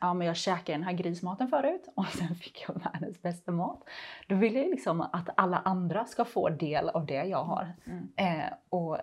ja 0.00 0.14
men 0.14 0.26
jag 0.26 0.36
käkade 0.36 0.78
den 0.78 0.82
här 0.82 0.92
grismaten 0.92 1.48
förut 1.48 1.88
och 1.94 2.06
sen 2.18 2.34
fick 2.34 2.64
jag 2.68 2.82
världens 2.84 3.22
bästa 3.22 3.52
mat. 3.52 3.82
Då 4.28 4.34
vill 4.34 4.56
jag 4.56 4.70
liksom 4.70 5.00
att 5.00 5.28
alla 5.36 5.58
andra 5.58 6.04
ska 6.04 6.24
få 6.24 6.48
del 6.48 6.88
av 6.88 7.06
det 7.06 7.24
jag 7.24 7.44
har. 7.44 7.72
Mm. 7.86 8.08
Eh, 8.16 8.52
och 8.68 8.98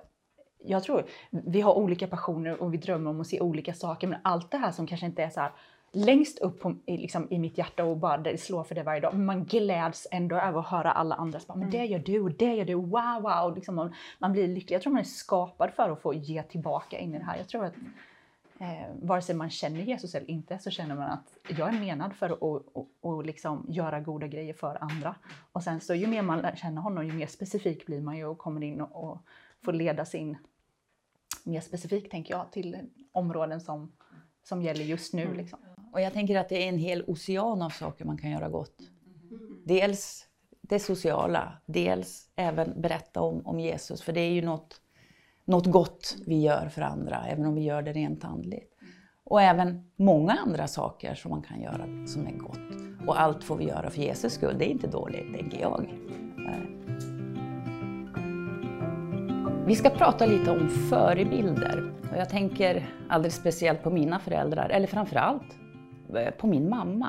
jag 0.67 0.83
tror 0.83 1.05
vi 1.29 1.61
har 1.61 1.73
olika 1.73 2.07
passioner 2.07 2.61
och 2.61 2.73
vi 2.73 2.77
drömmer 2.77 3.09
om 3.09 3.21
att 3.21 3.27
se 3.27 3.41
olika 3.41 3.73
saker 3.73 4.07
men 4.07 4.19
allt 4.23 4.51
det 4.51 4.57
här 4.57 4.71
som 4.71 4.87
kanske 4.87 5.05
inte 5.05 5.23
är 5.23 5.29
så 5.29 5.39
här 5.39 5.51
längst 5.91 6.39
upp 6.39 6.59
på, 6.59 6.75
liksom, 6.87 7.27
i 7.29 7.39
mitt 7.39 7.57
hjärta 7.57 7.83
och 7.83 7.97
bara 7.97 8.17
det 8.17 8.37
slår 8.37 8.63
för 8.63 8.75
det 8.75 8.83
varje 8.83 9.01
dag. 9.01 9.13
Men 9.13 9.25
man 9.25 9.45
gläds 9.45 10.07
ändå 10.11 10.35
över 10.35 10.59
att 10.59 10.67
höra 10.67 10.91
alla 10.91 11.15
andra 11.15 11.39
bara, 11.47 11.57
men 11.57 11.69
det 11.69 11.77
mm. 11.77 11.91
gör 11.91 11.99
du 11.99 12.19
och 12.19 12.31
det 12.31 12.55
gör 12.55 12.65
du, 12.65 12.73
wow, 12.73 13.21
wow. 13.21 13.55
Liksom 13.55 13.75
man, 13.75 13.93
man, 14.19 14.31
blir 14.31 14.47
lycklig. 14.47 14.75
Jag 14.75 14.81
tror 14.81 14.93
man 14.93 14.99
är 14.99 15.03
skapad 15.03 15.73
för 15.73 15.89
att 15.89 16.01
få 16.01 16.13
ge 16.13 16.43
tillbaka 16.43 16.99
in 16.99 17.15
i 17.15 17.17
det 17.17 17.25
här. 17.25 17.37
Jag 17.37 17.47
tror 17.47 17.65
att 17.65 17.73
eh, 18.59 18.95
vare 19.01 19.21
sig 19.21 19.35
man 19.35 19.49
känner 19.49 19.79
Jesus 19.79 20.15
eller 20.15 20.29
inte 20.31 20.59
så 20.59 20.69
känner 20.69 20.95
man 20.95 21.09
att 21.09 21.37
jag 21.57 21.75
är 21.75 21.79
menad 21.79 22.15
för 22.15 22.29
att 22.29 22.39
och, 22.39 22.63
och, 22.73 22.87
och 23.01 23.25
liksom 23.25 23.65
göra 23.69 23.99
goda 23.99 24.27
grejer 24.27 24.53
för 24.53 24.83
andra. 24.83 25.15
Och 25.51 25.63
sen 25.63 25.81
så 25.81 25.93
ju 25.95 26.07
mer 26.07 26.21
man 26.21 26.45
känna 26.55 26.81
honom, 26.81 27.05
ju 27.05 27.13
mer 27.13 27.27
specifik 27.27 27.85
blir 27.85 28.01
man 28.01 28.17
ju 28.17 28.25
och 28.25 28.37
kommer 28.37 28.63
in 28.63 28.81
och, 28.81 29.03
och 29.03 29.19
får 29.61 29.73
leda 29.73 30.05
sin 30.05 30.37
mer 31.47 31.61
specifikt, 31.61 32.11
tänker 32.11 32.33
jag, 32.33 32.51
till 32.51 32.77
områden 33.11 33.61
som, 33.61 33.91
som 34.43 34.61
gäller 34.61 34.83
just 34.83 35.13
nu. 35.13 35.21
Mm. 35.21 35.37
Liksom. 35.37 35.59
Och 35.93 36.01
jag 36.01 36.13
tänker 36.13 36.39
att 36.39 36.49
det 36.49 36.63
är 36.63 36.69
en 36.69 36.77
hel 36.77 37.03
ocean 37.07 37.61
av 37.61 37.69
saker 37.69 38.05
man 38.05 38.17
kan 38.17 38.31
göra 38.31 38.49
gott. 38.49 38.77
Dels 39.65 40.27
det 40.61 40.79
sociala, 40.79 41.53
dels 41.65 42.29
även 42.35 42.81
berätta 42.81 43.21
om, 43.21 43.45
om 43.45 43.59
Jesus, 43.59 44.01
för 44.01 44.13
det 44.13 44.21
är 44.21 44.31
ju 44.31 44.41
något, 44.41 44.81
något 45.45 45.65
gott 45.65 46.17
vi 46.25 46.41
gör 46.41 46.69
för 46.69 46.81
andra, 46.81 47.25
även 47.27 47.45
om 47.45 47.55
vi 47.55 47.61
gör 47.61 47.81
det 47.81 47.93
rent 47.93 48.23
andligt. 48.23 48.73
Och 49.23 49.41
även 49.41 49.91
många 49.95 50.33
andra 50.33 50.67
saker 50.67 51.15
som 51.15 51.31
man 51.31 51.41
kan 51.41 51.61
göra 51.61 52.07
som 52.07 52.27
är 52.27 52.37
gott. 52.37 53.07
Och 53.07 53.21
allt 53.21 53.43
får 53.43 53.57
vi 53.57 53.65
göra 53.65 53.89
för 53.89 54.01
Jesus 54.01 54.33
skull, 54.33 54.55
det 54.59 54.65
är 54.65 54.71
inte 54.71 54.87
dåligt, 54.87 55.33
tänker 55.33 55.61
jag. 55.61 55.89
Vi 59.67 59.75
ska 59.75 59.89
prata 59.89 60.25
lite 60.25 60.51
om 60.51 60.69
förebilder. 60.69 61.91
Och 62.11 62.17
jag 62.17 62.29
tänker 62.29 62.89
alldeles 63.09 63.35
speciellt 63.35 63.83
på 63.83 63.89
mina 63.89 64.19
föräldrar, 64.19 64.69
eller 64.69 64.87
framförallt 64.87 65.57
eh, 66.15 66.31
på 66.31 66.47
min 66.47 66.69
mamma. 66.69 67.07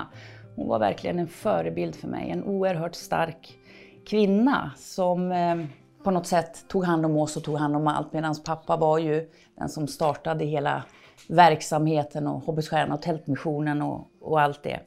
Hon 0.56 0.68
var 0.68 0.78
verkligen 0.78 1.18
en 1.18 1.28
förebild 1.28 1.96
för 1.96 2.08
mig, 2.08 2.30
en 2.30 2.44
oerhört 2.44 2.94
stark 2.94 3.58
kvinna 4.06 4.70
som 4.76 5.32
eh, 5.32 5.56
på 6.04 6.10
något 6.10 6.26
sätt 6.26 6.68
tog 6.68 6.84
hand 6.84 7.06
om 7.06 7.16
oss 7.16 7.36
och 7.36 7.44
tog 7.44 7.56
hand 7.56 7.76
om 7.76 7.86
allt 7.86 8.12
medan 8.12 8.34
pappa 8.44 8.76
var 8.76 8.98
ju 8.98 9.30
den 9.58 9.68
som 9.68 9.88
startade 9.88 10.44
hela 10.44 10.84
verksamheten 11.28 12.26
och 12.26 12.40
Hoppets 12.40 12.70
och 12.90 13.02
Tältmissionen 13.02 13.82
och, 13.82 14.10
och 14.20 14.40
allt 14.40 14.62
det. 14.62 14.80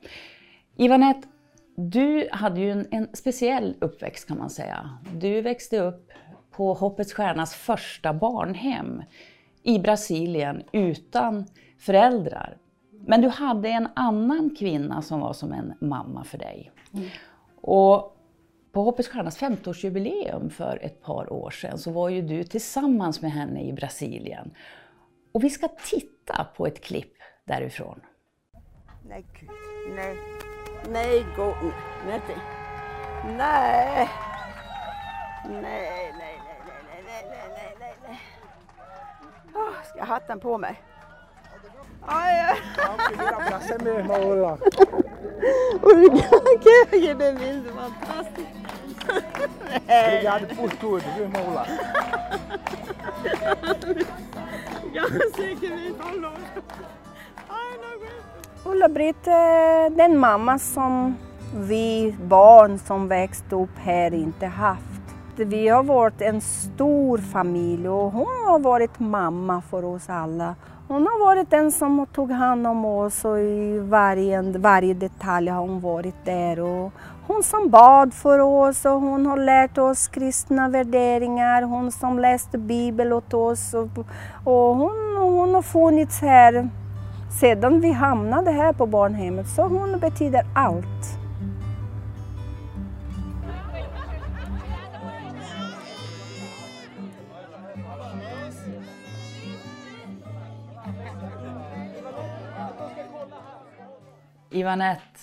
Ivanette, 0.78 1.28
du 1.76 2.30
hade 2.32 2.62
ju 2.62 2.72
en, 2.72 2.88
en, 2.92 3.08
speciell 3.14 3.76
uppväxt 3.82 4.28
kan 4.28 4.38
man 4.38 4.50
säga. 4.50 4.90
Du 5.14 5.42
växte 5.42 5.80
upp 5.80 6.12
på 6.62 6.74
Hoppets 6.74 7.14
Stjärnas 7.14 7.56
första 7.56 8.14
barnhem 8.14 9.04
i 9.64 9.80
Brasilien 9.80 10.64
utan 10.72 11.46
föräldrar. 11.80 12.58
Men 13.08 13.22
du 13.22 13.28
hade 13.28 13.70
en 13.70 13.88
annan 13.96 14.56
kvinna 14.60 15.02
som 15.02 15.20
var 15.20 15.34
som 15.34 15.52
en 15.54 15.74
mamma 15.80 16.24
för 16.24 16.38
dig. 16.38 16.72
Mm. 16.94 17.10
Och 17.62 18.18
på 18.72 18.84
Hoppets 18.84 19.10
Stjärnas 19.10 19.42
50-årsjubileum 19.42 20.50
för 20.50 20.80
ett 20.82 21.04
par 21.04 21.34
år 21.34 21.50
sedan 21.50 21.78
så 21.78 21.92
var 21.92 22.10
ju 22.10 22.22
du 22.22 22.44
tillsammans 22.44 23.22
med 23.22 23.32
henne 23.32 23.64
i 23.64 23.74
Brasilien. 23.74 24.52
Och 25.32 25.44
vi 25.44 25.50
ska 25.50 25.68
titta 25.68 26.48
på 26.58 26.68
ett 26.68 26.82
klipp 26.82 27.14
därifrån. 27.46 28.00
Nej, 29.10 29.26
Gud. 29.40 29.50
Nej. 29.96 30.16
Nej, 30.92 31.26
gå. 31.36 31.56
Nej. 32.08 32.22
Nej. 33.38 34.10
Nej, 35.46 35.62
nej, 35.62 36.14
nej, 36.18 36.40
nej, 36.86 37.04
nej, 37.06 37.48
nej, 37.50 37.76
nej, 37.80 37.96
nej. 38.08 38.20
Oh, 39.54 39.84
ska 39.90 40.00
jag 40.00 40.06
ha 40.06 40.14
hatten 40.14 40.40
på 40.40 40.58
mig? 40.58 40.82
Olla. 44.10 44.58
Obrigada, 45.82 47.24
é 47.26 47.34
mesmo, 47.34 47.72
fantástico. 47.72 48.52
Obrigado 49.84 50.56
por 50.56 50.70
tudo, 50.70 51.04
viu, 51.16 51.24
irmão 51.24 51.46
falou. 55.98 56.34
Ulla-Britt 58.66 59.28
är 59.28 59.90
den 59.90 60.18
mamma 60.18 60.60
som 60.60 61.18
vi 61.54 62.16
barn 62.22 62.80
som 62.80 63.08
växte 63.08 63.56
upp 63.56 63.78
här 63.78 64.14
inte 64.14 64.46
haft. 64.46 64.91
Vi 65.40 65.68
har 65.68 65.84
varit 65.84 66.22
en 66.22 66.42
stor 66.42 67.18
familj 67.18 67.90
och 67.90 68.12
hon 68.12 68.46
har 68.48 68.60
varit 68.60 69.00
mamma 69.00 69.62
för 69.62 69.86
oss 69.86 70.10
alla. 70.10 70.56
Hon 70.88 71.08
har 71.08 71.26
varit 71.26 71.50
den 71.50 71.72
som 71.72 72.06
tog 72.14 72.32
hand 72.32 72.68
om 72.68 72.86
oss 72.86 73.26
och 73.26 73.40
i 73.40 73.80
varje, 73.80 74.42
varje 74.42 74.94
detalj 74.94 75.50
har 75.50 75.62
hon 75.62 75.80
varit 75.80 76.26
där. 76.26 76.60
Och 76.60 76.92
hon 77.28 77.44
som 77.44 77.70
bad 77.70 78.14
för 78.14 78.40
oss 78.40 78.86
och 78.86 79.02
hon 79.02 79.26
har 79.26 79.38
lärt 79.38 79.78
oss 79.78 80.08
kristna 80.08 80.70
värderingar. 80.70 81.62
Hon 81.62 81.92
som 81.92 82.20
läste 82.20 82.58
Bibeln 82.58 83.14
åt 83.14 83.34
oss. 83.34 83.74
Och, 83.74 84.06
och 84.44 84.76
hon, 84.76 85.18
hon 85.18 85.54
har 85.54 85.62
funnits 85.62 86.22
här 86.22 86.70
sedan 87.40 87.82
vi 87.82 87.92
hamnade 87.92 88.52
här 88.52 88.74
på 88.74 88.86
barnhemmet. 88.86 89.48
Så 89.50 89.62
hon 89.62 90.00
betyder 90.00 90.46
allt. 90.56 91.21
Ivanette, 104.52 105.20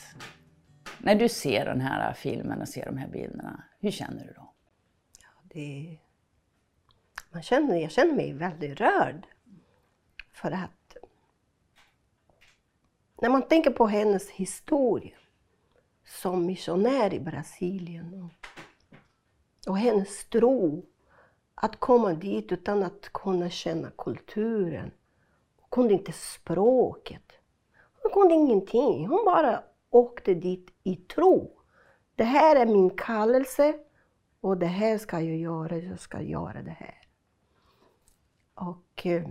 när 0.99 1.14
du 1.14 1.28
ser 1.28 1.64
den 1.64 1.80
här 1.80 2.12
filmen 2.12 2.61
och 2.61 2.68
ser 2.68 2.85
de 2.85 2.97
här 2.97 3.08
bilderna, 3.08 3.64
hur 3.80 3.90
känner 3.90 4.25
du 4.25 4.32
då? 4.32 4.52
Ja, 5.23 5.28
det, 5.42 5.99
man 7.30 7.42
känner, 7.42 7.76
jag 7.76 7.90
känner 7.90 8.14
mig 8.14 8.32
väldigt 8.32 8.80
rörd. 8.80 9.26
För 10.32 10.50
att 10.50 10.97
när 13.20 13.28
man 13.28 13.49
tänker 13.49 13.70
på 13.70 13.87
hennes 13.87 14.30
historia 14.30 15.16
som 16.04 16.47
missionär 16.47 17.14
i 17.14 17.20
Brasilien 17.20 18.23
och, 18.23 19.70
och 19.70 19.78
hennes 19.78 20.25
tro 20.25 20.87
att 21.54 21.80
komma 21.80 22.12
dit 22.14 22.52
utan 22.52 22.82
att 22.82 23.08
kunna 23.12 23.50
känna 23.50 23.90
kulturen. 23.90 24.90
Hon 25.61 25.68
kunde 25.70 25.94
inte 25.94 26.12
språket. 26.12 27.38
Hon 28.18 28.28
kunde 28.28 28.34
ingenting. 28.34 29.06
Hon 29.06 29.25
bara 29.25 29.64
åkte 29.90 30.34
dit 30.34 30.70
i 30.82 30.96
tro. 30.96 31.62
Det 32.14 32.25
här 32.25 32.56
är 32.56 32.66
min 32.66 32.90
kallelse 32.90 33.78
och 34.40 34.56
det 34.56 34.66
här 34.66 34.98
ska 34.98 35.20
jag 35.20 35.37
göra. 35.37 35.78
Jag 35.78 36.00
ska 36.00 36.20
göra 36.20 36.62
det 36.62 36.70
här. 36.70 37.08
Och 38.54 39.06
eh, 39.06 39.28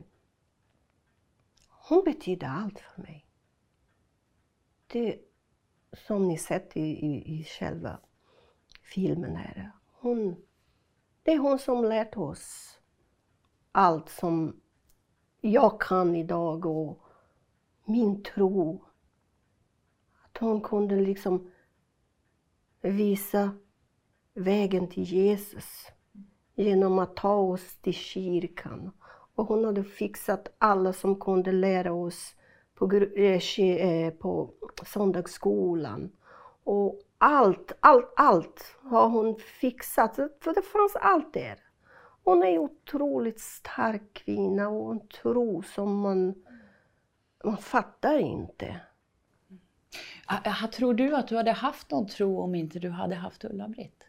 hon 1.67 2.03
betyder 2.03 2.48
allt 2.48 2.79
för 2.79 3.01
mig. 3.01 3.25
Det 4.88 5.20
som 6.08 6.27
ni 6.27 6.38
sett 6.38 6.77
i, 6.77 6.82
i, 6.82 7.39
i 7.39 7.44
själva 7.44 8.00
filmen 8.94 9.36
här. 9.36 9.72
Hon, 9.91 10.36
det 11.24 11.32
är 11.32 11.38
hon 11.38 11.60
som 11.60 11.86
lärt 11.86 12.17
oss 12.17 12.79
allt 13.72 14.10
som 14.10 14.62
jag 15.41 15.82
kan 15.82 16.15
idag 16.15 16.65
och 16.65 17.07
min 17.88 18.24
tro. 18.24 18.84
Att 20.24 20.38
hon 20.38 20.62
kunde 20.62 20.96
liksom 20.96 21.51
visa 22.82 23.51
vägen 24.34 24.88
till 24.88 25.03
Jesus 25.03 25.88
genom 26.56 27.00
att 27.00 27.15
ta 27.15 27.36
oss 27.36 27.77
till 27.82 27.94
kyrkan. 27.94 28.91
Och 29.36 29.46
hon 29.46 29.65
hade 29.65 29.84
fixat 29.84 30.56
alla 30.58 30.94
som 30.94 31.20
kunde 31.20 31.51
lära 31.51 31.94
oss 31.94 32.36
på, 32.75 32.91
eh, 33.15 33.60
eh, 33.60 34.13
på 34.13 34.53
söndagsskolan. 34.86 36.12
Och 36.63 37.01
allt, 37.17 37.72
allt, 37.79 38.13
allt 38.15 38.75
har 38.82 39.10
hon 39.10 39.36
fixat. 39.36 40.15
För 40.15 40.56
det 40.56 40.62
fanns 40.62 40.96
allt 40.96 41.34
där. 41.34 41.60
Hon 42.24 42.44
är 42.44 42.48
en 42.48 42.60
otroligt 42.60 43.39
stark 43.39 44.13
kvinna 44.13 44.70
och 44.70 44.91
en 44.91 45.08
tro 45.08 45.62
som 45.62 46.00
man, 46.00 46.36
man 47.44 47.58
fattar 47.58 48.17
inte. 48.17 48.79
Tror 50.74 50.94
du 50.94 51.15
att 51.15 51.27
du 51.27 51.38
hade 51.38 51.51
haft 51.51 51.91
någon 51.91 52.08
tro 52.08 52.41
om 52.41 52.56
inte 52.56 52.79
du 52.79 52.89
hade 52.89 53.15
haft 53.15 53.46
Ulla-Britt? 53.46 54.03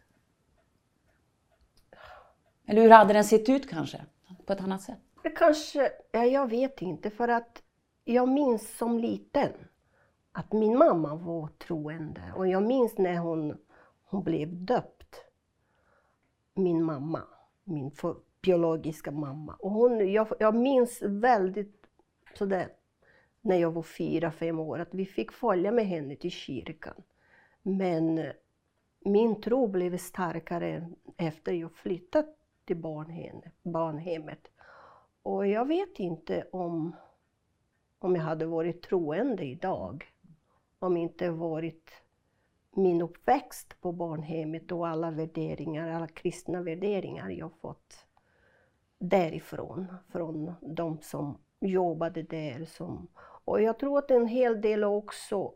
Eller 2.65 2.81
hur 2.81 2.89
hade 2.89 3.13
den 3.13 3.23
sett 3.23 3.49
ut 3.49 3.69
kanske? 3.69 4.05
På 4.45 4.53
ett 4.53 4.61
annat 4.61 4.81
sätt? 4.81 4.99
Det 5.23 5.29
kanske, 5.29 5.91
ja, 6.11 6.25
jag 6.25 6.49
vet 6.49 6.81
inte 6.81 7.09
för 7.09 7.27
att 7.27 7.63
jag 8.03 8.29
minns 8.29 8.77
som 8.77 8.99
liten 8.99 9.51
att 10.31 10.53
min 10.53 10.77
mamma 10.77 11.15
var 11.15 11.47
troende 11.47 12.33
och 12.35 12.47
jag 12.47 12.63
minns 12.63 12.97
när 12.97 13.17
hon, 13.17 13.57
hon 14.03 14.23
blev 14.23 14.65
döpt. 14.65 15.15
Min 16.53 16.83
mamma, 16.83 17.23
min 17.63 17.91
biologiska 18.41 19.11
mamma. 19.11 19.55
Och 19.59 19.71
hon, 19.71 20.11
jag, 20.11 20.27
jag 20.39 20.55
minns 20.55 21.01
väldigt 21.01 21.85
sådär 22.37 22.69
när 23.41 23.55
jag 23.55 23.71
var 23.71 23.83
fyra, 23.83 24.31
fem 24.31 24.59
år 24.59 24.79
att 24.79 24.93
vi 24.93 25.05
fick 25.05 25.31
följa 25.31 25.71
med 25.71 25.87
henne 25.87 26.15
till 26.15 26.31
kyrkan. 26.31 27.03
Men 27.61 28.17
eh, 28.17 28.31
min 29.05 29.41
tro 29.41 29.67
blev 29.67 29.97
starkare 29.97 30.89
efter 31.17 31.53
jag 31.53 31.73
flyttat 31.73 32.25
till 32.65 32.77
barnhemmet. 33.63 34.51
Och 35.23 35.47
jag 35.47 35.67
vet 35.67 35.99
inte 35.99 36.47
om 36.51 36.95
om 37.99 38.15
jag 38.15 38.23
hade 38.23 38.45
varit 38.45 38.81
troende 38.81 39.43
idag. 39.43 40.05
Om 40.79 40.97
inte 40.97 41.29
varit 41.29 41.91
min 42.71 43.01
uppväxt 43.01 43.81
på 43.81 43.91
barnhemmet 43.91 44.71
och 44.71 44.87
alla 44.87 45.11
värderingar, 45.11 45.89
alla 45.89 46.07
kristna 46.07 46.61
värderingar 46.61 47.29
jag 47.29 47.51
fått 47.61 48.05
därifrån, 48.99 49.87
från 50.11 50.53
de 50.61 50.97
som 51.01 51.37
jobbade 51.59 52.23
där. 52.23 52.65
Som, 52.65 53.07
och 53.49 53.61
jag 53.61 53.79
tror 53.79 53.97
att 53.97 54.11
en 54.11 54.27
hel 54.27 54.61
del 54.61 54.83
också, 54.83 55.53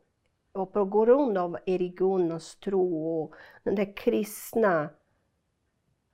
och 0.51 0.73
på 0.73 0.85
grund 0.85 1.37
av 1.37 1.57
Erik 1.65 1.97
Gunnars 1.97 2.55
tro 2.55 3.21
och 3.21 3.35
den 3.63 3.75
där 3.75 3.97
kristna 3.97 4.89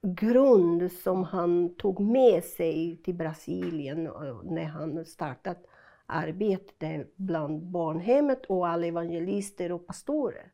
grund 0.02 0.92
som 0.92 1.24
han 1.24 1.76
tog 1.76 2.00
med 2.00 2.44
sig 2.44 3.02
till 3.04 3.16
Brasilien 3.16 4.08
eh, 4.08 4.42
när 4.44 4.66
han 4.66 5.06
startade 5.06 5.60
arbetet 6.06 7.16
bland 7.16 7.62
barnhemmet 7.62 8.46
och 8.46 8.68
alla 8.68 8.86
evangelister 8.86 9.72
och 9.72 9.88
pastorer. 9.88 10.52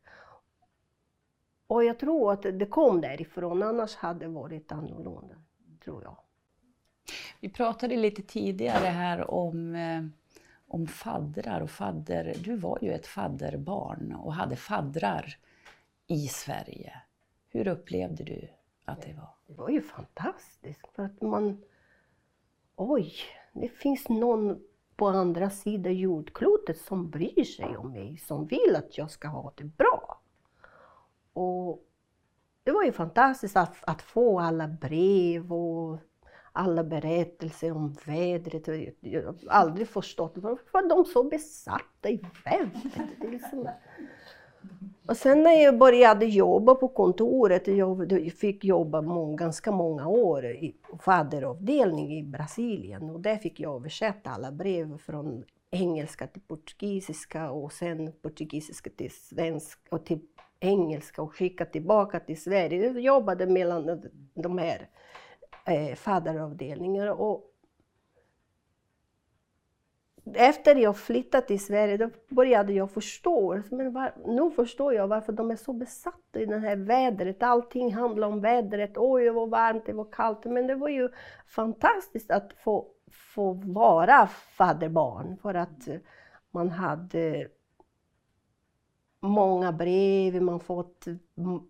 Och 1.66 1.84
jag 1.84 1.98
tror 1.98 2.32
att 2.32 2.42
det 2.42 2.66
kom 2.66 3.00
därifrån, 3.00 3.62
annars 3.62 3.94
hade 3.96 4.20
det 4.24 4.28
varit 4.28 4.72
annorlunda, 4.72 5.34
tror 5.84 6.02
jag. 6.02 6.16
Vi 7.40 7.48
pratade 7.48 7.96
lite 7.96 8.22
tidigare 8.22 8.86
här 8.86 9.30
om, 9.30 9.74
eh, 9.74 10.02
om 10.68 10.86
faddrar 10.86 11.60
och 11.60 11.70
fadder. 11.70 12.34
Du 12.44 12.56
var 12.56 12.78
ju 12.82 12.92
ett 12.92 13.06
fadderbarn 13.06 14.14
och 14.14 14.34
hade 14.34 14.56
faddrar 14.56 15.38
i 16.06 16.28
Sverige. 16.28 17.02
Hur 17.48 17.68
upplevde 17.68 18.24
du 18.24 18.48
att 18.84 19.02
det 19.02 19.12
var? 19.12 19.34
Det 19.46 19.54
var 19.54 19.68
ju 19.68 19.82
fantastiskt, 19.82 20.88
för 20.94 21.02
att 21.02 21.22
man... 21.22 21.64
Oj, 22.76 23.12
det 23.52 23.68
finns 23.68 24.08
någon 24.08 24.62
på 24.96 25.06
andra 25.08 25.50
sidan 25.50 25.94
jordklotet 25.94 26.80
som 26.80 27.10
bryr 27.10 27.44
sig 27.44 27.76
om 27.76 27.92
mig, 27.92 28.18
som 28.18 28.46
vill 28.46 28.76
att 28.76 28.98
jag 28.98 29.10
ska 29.10 29.28
ha 29.28 29.52
det 29.56 29.64
bra. 29.64 30.20
Och 31.32 31.84
det 32.62 32.72
var 32.72 32.84
ju 32.84 32.92
fantastiskt 32.92 33.56
att, 33.56 33.76
att 33.84 34.02
få 34.02 34.40
alla 34.40 34.68
brev 34.68 35.52
och 35.52 35.98
alla 36.56 36.84
berättelser 36.84 37.72
om 37.72 37.96
vädret. 38.06 38.96
Jag 39.00 39.22
har 39.22 39.34
aldrig 39.48 39.88
förstått 39.88 40.32
varför 40.36 40.88
de 40.88 41.04
så 41.04 41.22
besatta 41.22 42.08
i 42.08 42.20
vädret. 42.44 43.08
Det 43.20 43.28
liksom... 43.28 43.68
Och 45.06 45.16
sen 45.16 45.42
när 45.42 45.62
jag 45.62 45.78
började 45.78 46.26
jobba 46.26 46.74
på 46.74 46.88
kontoret, 46.88 47.66
jag 47.66 48.32
fick 48.38 48.64
jobba 48.64 49.02
många, 49.02 49.36
ganska 49.36 49.72
många 49.72 50.08
år 50.08 50.46
i 50.46 50.76
faderavdelning 51.00 52.18
i 52.18 52.22
Brasilien 52.22 53.10
och 53.10 53.20
där 53.20 53.36
fick 53.36 53.60
jag 53.60 53.76
översätta 53.76 54.30
alla 54.30 54.52
brev 54.52 54.98
från 54.98 55.44
engelska 55.70 56.26
till 56.26 56.42
portugisiska 56.42 57.50
och 57.50 57.72
sen 57.72 58.12
portugisiska 58.22 58.90
till 58.90 59.10
svenska 59.10 59.80
och 59.90 60.04
till 60.04 60.20
engelska 60.60 61.22
och 61.22 61.34
skicka 61.34 61.64
tillbaka 61.64 62.20
till 62.20 62.42
Sverige. 62.42 62.86
Jag 62.86 63.00
jobbade 63.00 63.46
mellan 63.46 64.02
de 64.34 64.58
här 64.58 64.88
eh, 65.66 65.94
fadderavdelningar. 65.94 67.06
och 67.06 67.52
efter 70.34 70.74
jag 70.74 70.96
flyttat 70.96 71.46
till 71.46 71.64
Sverige 71.64 71.96
då 71.96 72.10
började 72.28 72.72
jag 72.72 72.90
förstå. 72.90 73.62
Men 73.70 73.92
var, 73.92 74.12
nu 74.26 74.50
förstår 74.50 74.94
jag 74.94 75.08
varför 75.08 75.32
de 75.32 75.50
är 75.50 75.56
så 75.56 75.72
besatta 75.72 76.40
i 76.40 76.46
det 76.46 76.58
här 76.58 76.76
vädret. 76.76 77.42
Allting 77.42 77.94
handlar 77.94 78.28
om 78.28 78.40
vädret. 78.40 78.92
Oj, 78.96 79.24
det 79.24 79.30
var 79.30 79.46
varmt, 79.46 79.86
det 79.86 79.92
var 79.92 80.12
kallt. 80.12 80.44
Men 80.44 80.66
det 80.66 80.74
var 80.74 80.88
ju 80.88 81.08
fantastiskt 81.46 82.30
att 82.30 82.52
få, 82.52 82.86
få 83.34 83.52
vara 83.52 84.26
fadderbarn. 84.26 85.36
För 85.42 85.54
att 85.54 85.88
man 86.50 86.70
hade 86.70 87.48
många 89.28 89.72
brev, 89.72 90.42
man 90.42 90.60
fått 90.60 91.04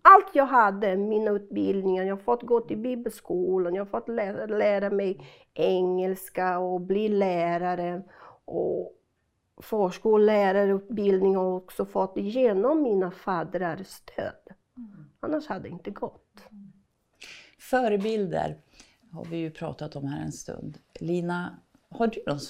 allt 0.03 0.31
jag 0.35 0.47
hade, 0.47 0.97
mina 0.97 1.31
utbildningar, 1.31 2.05
jag 2.05 2.17
har 2.17 2.23
fått 2.23 2.43
gå 2.43 2.61
till 2.61 2.79
bibelskolan, 2.79 3.75
jag 3.75 3.85
har 3.85 3.91
fått 4.01 4.09
lära, 4.09 4.47
lära 4.47 4.91
mig 4.91 5.21
engelska 5.55 6.59
och 6.59 6.81
bli 6.81 7.09
lärare 7.09 8.03
och 8.45 8.93
förskollärarutbildning 9.63 11.37
har 11.37 11.53
också 11.57 11.87
fått 11.87 12.17
genom 12.17 12.83
mina 12.83 13.11
faddrars 13.11 13.87
stöd. 13.87 14.49
Mm. 14.77 15.11
Annars 15.21 15.47
hade 15.47 15.63
det 15.63 15.69
inte 15.69 15.91
gått. 15.91 16.43
Förebilder 17.59 18.59
har 19.13 19.25
vi 19.25 19.37
ju 19.37 19.51
pratat 19.51 19.97
om 19.97 20.05
här 20.05 20.25
en 20.25 20.33
stund. 20.33 20.79
Lina, 21.01 21.57
har 21.89 22.07
du 22.07 22.23
någon 22.27 22.41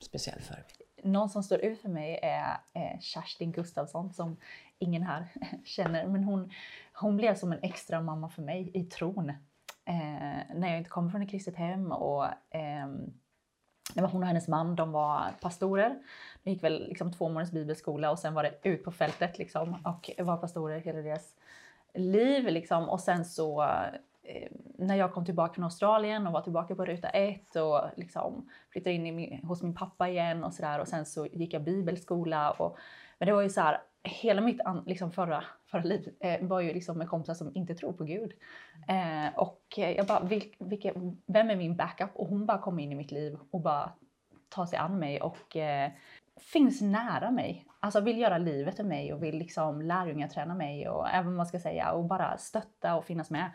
speciell 0.00 0.40
förebild? 0.40 0.77
Någon 1.12 1.28
som 1.28 1.42
står 1.42 1.58
ut 1.58 1.80
för 1.80 1.88
mig 1.88 2.18
är 2.22 2.58
Kerstin 3.00 3.52
Gustafsson 3.52 4.12
som 4.12 4.36
ingen 4.78 5.02
här 5.02 5.26
känner. 5.64 6.06
Men 6.06 6.24
hon, 6.24 6.50
hon 6.92 7.16
blev 7.16 7.34
som 7.34 7.52
en 7.52 7.62
extra 7.62 8.00
mamma 8.00 8.28
för 8.28 8.42
mig 8.42 8.70
i 8.74 8.84
tron. 8.84 9.28
Eh, 9.84 10.54
när 10.54 10.68
jag 10.68 10.78
inte 10.78 10.90
kommer 10.90 11.10
från 11.10 11.22
ett 11.22 11.30
kristet 11.30 11.56
hem 11.56 11.92
och 11.92 12.24
eh, 12.50 12.86
det 13.94 14.00
var 14.00 14.08
hon 14.08 14.22
och 14.22 14.28
hennes 14.28 14.48
man, 14.48 14.76
de 14.76 14.92
var 14.92 15.34
pastorer. 15.40 15.98
De 16.42 16.50
gick 16.50 16.62
väl 16.62 16.88
liksom 16.88 17.12
två 17.12 17.28
månaders 17.28 17.50
bibelskola 17.50 18.10
och 18.10 18.18
sen 18.18 18.34
var 18.34 18.42
det 18.42 18.68
ut 18.68 18.84
på 18.84 18.92
fältet 18.92 19.38
liksom 19.38 19.74
och 19.84 20.10
var 20.18 20.36
pastorer 20.36 20.80
hela 20.80 21.02
deras 21.02 21.36
liv. 21.94 22.44
Liksom. 22.46 22.88
Och 22.88 23.00
sen 23.00 23.24
så 23.24 23.70
Eh, 24.28 24.48
när 24.78 24.96
jag 24.96 25.12
kom 25.12 25.24
tillbaka 25.24 25.54
från 25.54 25.64
Australien 25.64 26.26
och 26.26 26.32
var 26.32 26.40
tillbaka 26.40 26.74
på 26.74 26.84
ruta 26.84 27.08
ett 27.08 27.56
och 27.56 27.80
liksom 27.96 28.48
flyttade 28.70 28.94
in 28.94 29.16
min, 29.16 29.44
hos 29.44 29.62
min 29.62 29.74
pappa 29.74 30.08
igen 30.08 30.44
och 30.44 30.54
sådär 30.54 30.78
och 30.78 30.88
sen 30.88 31.06
så 31.06 31.26
gick 31.26 31.54
jag 31.54 31.62
bibelskola 31.62 32.50
och 32.50 32.78
men 33.18 33.26
det 33.26 33.32
var 33.32 33.42
ju 33.42 33.48
så 33.48 33.60
här, 33.60 33.80
hela 34.02 34.40
mitt 34.40 34.60
liksom 34.86 35.12
förra, 35.12 35.44
förra 35.66 35.82
liv 35.82 36.14
eh, 36.20 36.46
var 36.46 36.60
ju 36.60 36.72
liksom 36.72 36.98
med 36.98 37.08
kompisar 37.08 37.34
som 37.34 37.56
inte 37.56 37.74
tror 37.74 37.92
på 37.92 38.04
Gud. 38.04 38.32
Eh, 38.88 39.38
och 39.38 39.62
jag 39.76 40.06
bara, 40.06 40.20
vil, 40.20 40.54
vilka, 40.58 40.92
vem 41.26 41.50
är 41.50 41.56
min 41.56 41.76
backup? 41.76 42.10
Och 42.14 42.26
hon 42.26 42.46
bara 42.46 42.58
kom 42.58 42.78
in 42.78 42.92
i 42.92 42.94
mitt 42.94 43.10
liv 43.10 43.38
och 43.50 43.60
bara 43.60 43.92
tar 44.48 44.66
sig 44.66 44.78
an 44.78 44.98
mig 44.98 45.20
och 45.20 45.56
eh, 45.56 45.90
finns 46.40 46.80
nära 46.80 47.30
mig. 47.30 47.64
Alltså 47.80 48.00
vill 48.00 48.18
göra 48.18 48.38
livet 48.38 48.76
för 48.76 48.84
mig 48.84 49.12
och 49.12 49.22
vill 49.22 49.38
liksom 49.38 49.82
lärjungaträna 49.82 50.54
mig 50.54 50.88
och 50.88 51.08
även 51.08 51.26
vad 51.26 51.36
man 51.36 51.46
ska 51.46 51.58
säga 51.58 51.92
och 51.92 52.04
bara 52.04 52.38
stötta 52.38 52.96
och 52.96 53.04
finnas 53.04 53.30
med. 53.30 53.50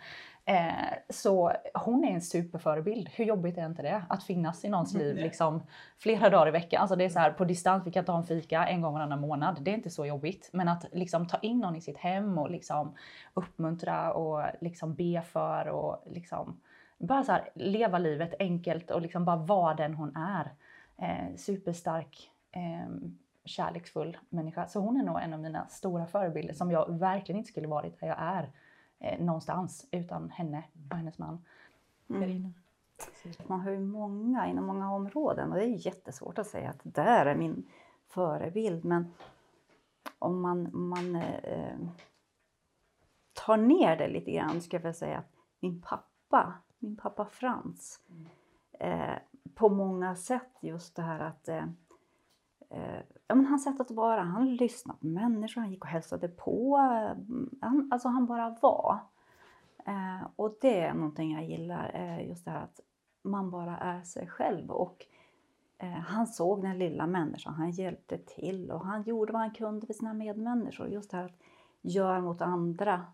Eh, 0.46 0.98
så 1.10 1.54
hon 1.74 2.04
är 2.04 2.12
en 2.12 2.22
superförebild. 2.22 3.10
Hur 3.10 3.26
jobbigt 3.26 3.58
är 3.58 3.66
inte 3.66 3.82
det? 3.82 4.04
Att 4.10 4.24
finnas 4.24 4.66
i 4.66 4.70
någons 4.70 4.94
liv 4.94 5.16
liksom, 5.16 5.64
flera 5.98 6.30
dagar 6.30 6.48
i 6.48 6.52
veckan. 6.52 6.82
Alltså 6.82 6.96
det 6.96 7.04
är 7.04 7.10
så 7.10 7.20
här, 7.20 7.32
på 7.32 7.46
distans, 7.46 7.88
vi 7.88 7.92
kan 7.92 8.06
ta 8.06 8.18
en 8.18 8.26
fika 8.26 8.68
en 8.68 8.82
gång 8.82 8.94
varannan 8.94 9.20
månad. 9.20 9.58
Det 9.62 9.72
är 9.72 9.76
inte 9.76 9.90
så 9.90 10.06
jobbigt. 10.06 10.50
Men 10.54 10.68
att 10.68 10.86
liksom, 10.92 11.28
ta 11.28 11.38
in 11.38 11.60
någon 11.60 11.76
i 11.76 11.82
sitt 11.82 11.98
hem 11.98 12.38
och 12.38 12.52
liksom, 12.52 12.96
uppmuntra 13.34 14.14
och 14.14 14.44
liksom, 14.62 14.96
be 14.96 15.22
för 15.22 15.68
och 15.68 16.04
liksom, 16.06 16.62
bara 16.98 17.24
så 17.24 17.32
här, 17.32 17.50
leva 17.56 17.98
livet 17.98 18.34
enkelt 18.40 18.92
och 18.92 19.02
liksom 19.02 19.26
bara 19.26 19.36
vara 19.36 19.74
den 19.74 19.94
hon 19.94 20.16
är. 20.16 20.52
Eh, 20.98 21.36
superstark, 21.36 22.33
eh, 22.54 23.10
kärleksfull 23.46 24.18
människa. 24.30 24.68
Så 24.68 24.80
hon 24.80 24.98
är 24.98 25.04
nog 25.04 25.22
en 25.22 25.34
av 25.34 25.40
mina 25.40 25.68
stora 25.68 26.06
förebilder 26.06 26.54
som 26.54 26.72
jag 26.72 27.00
verkligen 27.00 27.40
inte 27.40 27.52
skulle 27.52 27.68
varit 27.68 28.00
där 28.00 28.08
jag 28.08 28.18
är 28.20 28.52
eh, 29.00 29.26
någonstans 29.26 29.88
utan 29.92 30.30
henne 30.30 30.64
och 30.90 30.98
hennes 30.98 31.18
man. 31.18 31.46
Mm. 32.10 32.54
Man 33.48 33.62
har 33.62 33.72
ju 33.72 33.80
många 33.80 34.48
inom 34.48 34.66
många 34.66 34.94
områden 34.94 35.52
och 35.52 35.58
det 35.58 35.66
är 35.66 35.86
jättesvårt 35.86 36.40
att 36.40 36.48
säga 36.48 36.70
att 36.70 36.80
det 36.84 36.90
där 36.90 37.26
är 37.26 37.36
min 37.36 37.68
förebild. 38.08 38.86
Men 38.86 39.14
om 40.20 40.42
man, 40.42 40.70
man 40.72 41.16
eh, 41.16 41.78
tar 43.34 43.58
ner 43.58 43.98
det 43.98 44.08
lite 44.08 44.32
grann 44.32 44.62
ska 44.62 44.80
jag 44.84 44.96
säga 44.96 45.18
att 45.18 45.32
min 45.60 45.82
pappa, 45.82 46.54
min 46.80 46.98
pappa 46.98 47.26
Frans, 47.26 48.02
eh, 48.80 49.16
på 49.56 49.70
många 49.70 50.16
sätt 50.16 50.52
just 50.62 50.96
det 50.96 51.02
här 51.02 51.20
att 51.20 51.48
eh 51.48 51.66
Eh, 52.74 53.02
ja, 53.28 53.36
men 53.36 53.46
hans 53.46 53.64
sätt 53.64 53.80
att 53.80 53.92
vara, 53.92 54.22
han 54.22 54.56
lyssnade 54.56 55.00
på 55.00 55.08
människor, 55.08 55.62
han 55.62 55.72
gick 55.72 55.84
och 55.84 55.90
hälsade 55.90 56.28
på. 56.28 56.78
Eh, 56.78 57.36
han, 57.62 57.90
alltså 57.92 58.08
han 58.08 58.26
bara 58.26 58.58
var. 58.62 59.00
Eh, 59.86 60.28
och 60.36 60.58
det 60.62 60.80
är 60.80 60.94
någonting 60.94 61.32
jag 61.32 61.46
gillar, 61.46 61.92
eh, 61.94 62.28
just 62.28 62.46
det 62.46 62.52
här 62.52 62.64
att 62.64 62.80
man 63.22 63.52
bara 63.52 63.78
är 63.78 64.04
sig 64.04 64.28
själv. 64.28 64.72
Och 64.72 65.06
eh, 65.78 65.90
han 65.90 66.28
såg 66.28 66.62
den 66.62 66.80
lilla 66.80 67.08
människan, 67.08 67.54
han 67.54 67.72
hjälpte 67.72 68.18
till 68.18 68.72
och 68.72 68.86
han 68.86 69.04
gjorde 69.04 69.34
vad 69.34 69.42
han 69.42 69.54
kunde 69.54 69.88
för 69.88 69.94
sina 69.94 70.14
medmänniskor. 70.14 70.88
Just 70.88 71.12
det 71.12 71.18
här 71.18 71.26
att 71.26 71.40
göra 71.82 72.22
mot 72.22 72.42
andra, 72.42 73.06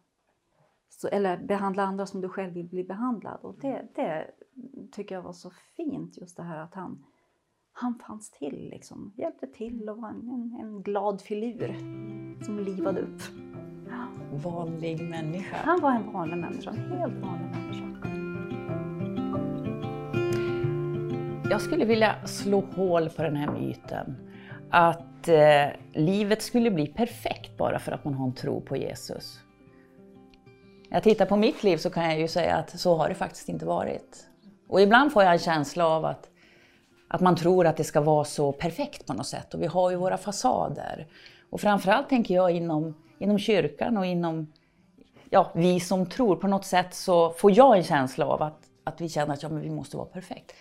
så, 0.90 1.08
eller 1.08 1.38
behandla 1.38 1.84
andra 1.84 2.06
som 2.06 2.22
du 2.22 2.30
själv 2.30 2.54
vill 2.54 2.68
bli 2.68 2.84
behandlad. 2.84 3.40
Och 3.42 3.56
det, 3.60 3.88
det 3.96 4.32
tycker 4.92 5.16
jag 5.16 5.22
var 5.22 5.34
så 5.34 5.50
fint, 5.50 6.18
just 6.18 6.38
det 6.38 6.44
här 6.44 6.58
att 6.58 6.74
han 6.74 7.06
han 7.82 7.96
fanns 8.08 8.32
till, 8.32 8.70
liksom. 8.72 9.14
hjälpte 9.18 9.48
till 9.48 9.90
och 9.90 9.98
var 9.98 10.10
en, 10.10 10.58
en 10.60 10.82
glad 10.82 11.22
filur 11.22 11.76
som 12.46 12.60
livade 12.60 13.02
upp. 13.02 13.22
Vanlig 14.44 15.02
människa. 15.02 15.58
Han 15.64 15.82
var 15.82 15.92
en 15.92 16.14
vanlig 16.14 16.38
människa, 16.38 16.70
en 16.70 17.00
helt 17.00 17.14
vanlig 17.14 17.46
människa. 17.46 17.86
Jag 21.50 21.62
skulle 21.62 21.86
vilja 21.86 22.28
slå 22.28 22.62
hål 22.62 23.10
på 23.10 23.22
den 23.22 23.36
här 23.36 23.52
myten 23.52 24.16
att 24.70 25.28
eh, 25.28 25.68
livet 25.94 26.42
skulle 26.42 26.72
bli 26.72 26.88
perfekt 26.88 27.58
bara 27.58 27.80
för 27.80 27.92
att 27.92 28.06
man 28.06 28.14
har 28.14 28.28
en 28.28 28.36
tro 28.36 28.62
på 28.62 28.78
Jesus. 28.78 29.40
Jag 30.90 31.04
tittar 31.04 31.26
på 31.26 31.36
mitt 31.36 31.64
liv 31.64 31.78
så 31.78 31.90
kan 31.90 32.04
jag 32.04 32.20
ju 32.20 32.28
säga 32.28 32.56
att 32.56 32.80
så 32.80 32.96
har 32.96 33.10
det 33.10 33.16
faktiskt 33.16 33.50
inte 33.50 33.66
varit. 33.66 34.28
Och 34.68 34.82
ibland 34.82 35.14
får 35.14 35.24
jag 35.24 35.34
en 35.34 35.40
känsla 35.40 35.88
av 35.88 36.06
att 36.06 36.30
att 37.10 37.22
man 37.22 37.36
tror 37.36 37.68
att 37.68 37.78
det 37.78 37.84
ska 37.84 38.02
vara 38.02 38.24
så 38.24 38.52
perfekt 38.52 39.06
på 39.06 39.14
något 39.14 39.28
sätt. 39.28 39.54
Och 39.54 39.62
vi 39.62 39.66
har 39.68 39.90
ju 39.90 39.96
våra 39.96 40.18
fasader. 40.18 41.08
Och 41.50 41.62
framförallt 41.62 42.10
tänker 42.10 42.36
jag 42.36 42.52
inom, 42.52 42.96
inom 43.20 43.40
kyrkan 43.40 43.98
och 43.98 44.06
inom 44.06 44.54
ja, 45.30 45.52
vi 45.56 45.80
som 45.80 46.06
tror. 46.06 46.36
På 46.36 46.48
något 46.48 46.66
sätt 46.66 46.94
så 46.94 47.30
får 47.30 47.52
jag 47.52 47.78
en 47.78 47.84
känsla 47.84 48.26
av 48.26 48.42
att, 48.42 48.60
att 48.84 49.02
vi 49.02 49.10
känner 49.10 49.34
att 49.34 49.44
ja, 49.44 49.50
men 49.50 49.62
vi 49.62 49.70
måste 49.70 49.98
vara 49.98 50.08
perfekt. 50.08 50.52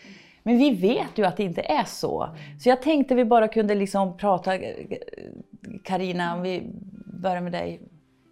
Men 0.42 0.58
vi 0.58 0.70
vet 0.70 1.18
ju 1.18 1.24
att 1.24 1.36
det 1.36 1.42
inte 1.42 1.62
är 1.62 1.84
så. 1.84 2.28
Så 2.60 2.68
jag 2.68 2.82
tänkte 2.82 3.14
vi 3.14 3.24
bara 3.24 3.48
kunde 3.48 3.74
liksom 3.74 4.16
prata, 4.16 4.58
Karina, 5.84 6.34
om 6.34 6.42
vi 6.42 6.70
börjar 7.22 7.40
med 7.40 7.52
dig. 7.52 7.80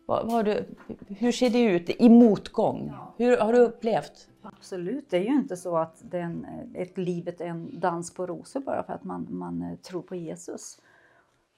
Vad, 0.07 0.31
vad 0.31 0.45
du, 0.45 0.65
hur 1.09 1.33
ser 1.33 1.51
det 1.51 1.61
ut 1.61 1.91
i 1.91 2.09
motgång? 2.09 2.93
Hur 3.17 3.37
har 3.37 3.53
du 3.53 3.59
upplevt? 3.59 4.29
Absolut, 4.57 5.11
det 5.11 5.17
är 5.17 5.23
ju 5.23 5.35
inte 5.35 5.57
så 5.57 5.77
att 5.77 6.03
den, 6.11 6.45
eh, 6.45 6.83
ett 6.83 6.99
livet 6.99 7.41
är 7.41 7.47
en 7.47 7.81
dans 7.81 8.15
på 8.15 8.27
rosor 8.27 8.61
bara 8.61 8.83
för 8.83 8.93
att 8.93 9.05
man, 9.05 9.27
man 9.31 9.63
eh, 9.63 9.77
tror 9.77 10.03
på 10.03 10.15
Jesus. 10.17 10.81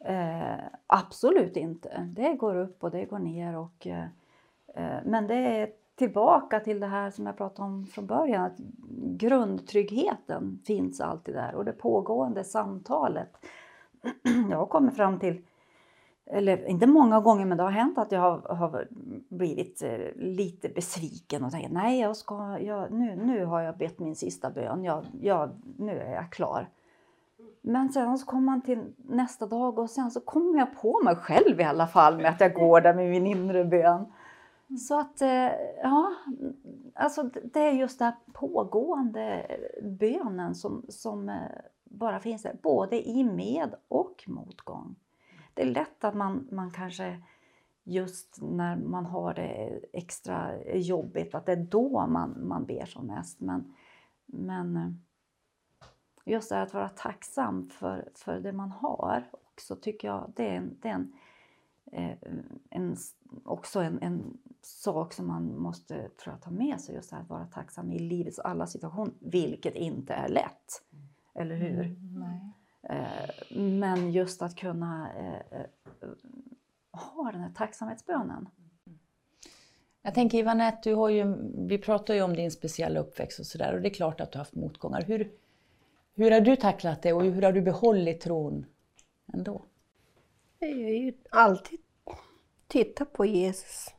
Eh, 0.04 0.64
absolut 0.86 1.56
inte. 1.56 2.08
Det 2.16 2.34
går 2.34 2.56
upp 2.56 2.84
och 2.84 2.90
det 2.90 3.04
går 3.04 3.18
ner. 3.18 3.56
Och, 3.56 3.86
eh, 3.86 4.04
eh, 4.74 4.98
men 5.04 5.26
det 5.26 5.34
är 5.34 5.70
tillbaka 5.94 6.60
till 6.60 6.80
det 6.80 6.86
här 6.86 7.10
som 7.10 7.26
jag 7.26 7.36
pratade 7.36 7.68
om 7.68 7.86
från 7.86 8.06
början. 8.06 8.44
Att 8.44 8.58
grundtryggheten 9.16 10.58
finns 10.64 11.00
alltid 11.00 11.34
där 11.34 11.54
och 11.54 11.64
det 11.64 11.72
pågående 11.72 12.44
samtalet. 12.44 13.36
Jag 14.50 14.58
har 14.58 14.66
kommit 14.66 14.96
fram 14.96 15.18
till 15.18 15.42
eller 16.30 16.68
inte 16.68 16.86
många 16.86 17.20
gånger, 17.20 17.44
men 17.44 17.56
det 17.56 17.64
har 17.64 17.70
hänt 17.70 17.98
att 17.98 18.12
jag 18.12 18.20
har, 18.20 18.54
har 18.54 18.88
blivit 19.28 19.82
eh, 19.82 19.98
lite 20.16 20.68
besviken 20.68 21.44
och 21.44 21.52
tänkt 21.52 21.72
nej, 21.72 22.00
jag 22.00 22.16
ska, 22.16 22.58
jag, 22.58 22.92
nu, 22.92 23.16
nu 23.16 23.44
har 23.44 23.60
jag 23.60 23.76
bett 23.76 23.98
min 23.98 24.16
sista 24.16 24.50
bön, 24.50 24.84
jag, 24.84 25.04
jag, 25.20 25.50
nu 25.76 25.98
är 25.98 26.14
jag 26.14 26.32
klar. 26.32 26.68
Men 27.60 27.92
sen 27.92 28.18
så 28.18 28.26
kommer 28.26 28.42
man 28.42 28.62
till 28.62 28.82
nästa 28.96 29.46
dag 29.46 29.78
och 29.78 29.90
sen 29.90 30.10
så 30.10 30.20
kommer 30.20 30.58
jag 30.58 30.80
på 30.82 31.00
mig 31.04 31.16
själv 31.16 31.60
i 31.60 31.64
alla 31.64 31.86
fall 31.86 32.16
med 32.16 32.30
att 32.30 32.40
jag 32.40 32.54
går 32.54 32.80
där 32.80 32.94
med 32.94 33.10
min 33.10 33.26
inre 33.26 33.64
bön. 33.64 34.04
Så 34.78 35.00
att, 35.00 35.20
eh, 35.22 35.50
ja, 35.82 36.12
alltså 36.94 37.22
det 37.22 37.60
är 37.60 37.72
just 37.72 37.98
den 37.98 38.12
pågående 38.32 39.46
bönen 39.82 40.54
som, 40.54 40.84
som 40.88 41.28
eh, 41.28 41.34
bara 41.84 42.20
finns 42.20 42.42
där, 42.42 42.56
både 42.62 43.08
i 43.08 43.24
med 43.24 43.74
och 43.88 44.24
motgång 44.26 44.96
det 45.58 45.62
är 45.62 45.66
lätt 45.66 46.04
att 46.04 46.14
man, 46.14 46.48
man 46.52 46.70
kanske 46.70 47.22
just 47.84 48.38
när 48.42 48.76
man 48.76 49.06
har 49.06 49.34
det 49.34 49.80
extra 49.92 50.66
jobbigt, 50.74 51.34
att 51.34 51.46
det 51.46 51.52
är 51.52 51.64
då 51.64 52.06
man, 52.06 52.48
man 52.48 52.66
ber 52.66 52.86
som 52.86 53.06
mest. 53.06 53.40
Men, 53.40 53.74
men 54.26 54.76
eh, 54.76 54.90
just 56.24 56.48
det 56.48 56.54
här 56.54 56.62
att 56.62 56.74
vara 56.74 56.88
tacksam 56.88 57.70
för, 57.70 58.08
för 58.14 58.40
det 58.40 58.52
man 58.52 58.70
har 58.70 59.30
också 59.32 59.76
tycker 59.76 60.08
jag 60.08 60.32
det 60.36 60.48
är 60.48 60.56
en, 60.56 60.76
det 60.80 60.88
är 60.88 60.94
en, 60.94 61.12
eh, 61.92 62.18
en 62.70 62.96
också 63.44 63.80
en, 63.80 64.02
en, 64.02 64.38
sak 64.62 65.12
som 65.12 65.26
man 65.26 65.58
måste 65.58 66.08
tror 66.08 66.34
jag, 66.34 66.42
ta 66.42 66.50
med 66.50 66.80
sig. 66.80 66.94
Just 66.94 67.10
det 67.10 67.16
här 67.16 67.22
att 67.22 67.30
vara 67.30 67.46
tacksam 67.46 67.92
i 67.92 67.98
livets 67.98 68.38
alla 68.38 68.66
situationer, 68.66 69.14
vilket 69.20 69.74
inte 69.74 70.14
är 70.14 70.28
lätt. 70.28 70.82
Eller 71.34 71.56
hur? 71.56 71.84
Mm, 71.84 72.52
men 73.48 74.12
just 74.12 74.42
att 74.42 74.56
kunna 74.56 75.10
eh, 75.16 75.66
ha 76.92 77.32
den 77.32 77.40
här 77.40 77.52
tacksamhetsbönen. 77.54 78.48
Jag 80.02 80.14
tänker 80.14 80.38
Ivanette, 80.38 80.90
du 80.90 80.94
har 80.94 81.08
ju, 81.08 81.34
vi 81.68 81.78
pratar 81.78 82.14
ju 82.14 82.22
om 82.22 82.34
din 82.34 82.50
speciella 82.50 83.00
uppväxt 83.00 83.40
och 83.40 83.46
sådär 83.46 83.74
och 83.74 83.80
det 83.80 83.88
är 83.88 83.94
klart 83.94 84.20
att 84.20 84.32
du 84.32 84.38
har 84.38 84.44
haft 84.44 84.54
motgångar. 84.54 85.02
Hur, 85.02 85.32
hur 86.14 86.30
har 86.30 86.40
du 86.40 86.56
tacklat 86.56 87.02
det 87.02 87.12
och 87.12 87.22
hur 87.22 87.42
har 87.42 87.52
du 87.52 87.62
behållit 87.62 88.20
tron 88.20 88.66
ändå? 89.32 89.62
Jag 90.58 90.68
har 90.68 90.74
ju 90.74 91.12
alltid 91.30 91.78
tittat 92.66 93.12
på 93.12 93.26
Jesus. 93.26 93.94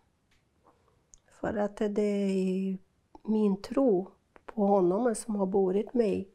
För 1.28 1.58
att 1.58 1.78
det 1.78 2.02
är 2.02 2.78
min 3.24 3.62
tro 3.62 4.12
på 4.46 4.66
honom 4.66 5.16
som 5.16 5.36
har 5.36 5.46
burit 5.46 5.94
mig 5.94 6.30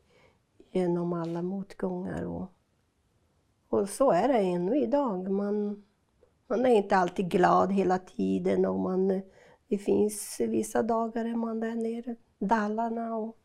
genom 0.75 1.13
alla 1.13 1.43
motgångar. 1.43 2.25
Och, 2.27 2.53
och 3.69 3.89
så 3.89 4.11
är 4.11 4.29
det 4.29 4.39
ännu 4.39 4.79
idag. 4.83 5.31
Man, 5.31 5.85
man 6.47 6.67
är 6.67 6.71
inte 6.71 6.97
alltid 6.97 7.31
glad 7.31 7.73
hela 7.73 7.99
tiden 7.99 8.67
och 8.67 8.81
man, 8.81 9.23
det 9.69 9.79
finns 9.79 10.41
vissa 10.41 10.83
dagar 10.83 11.25
är 11.25 11.35
man 11.35 11.61
där 11.61 11.75
nere 11.75 12.11
i 12.11 12.17
Dalarna. 12.39 13.17
Och, 13.17 13.37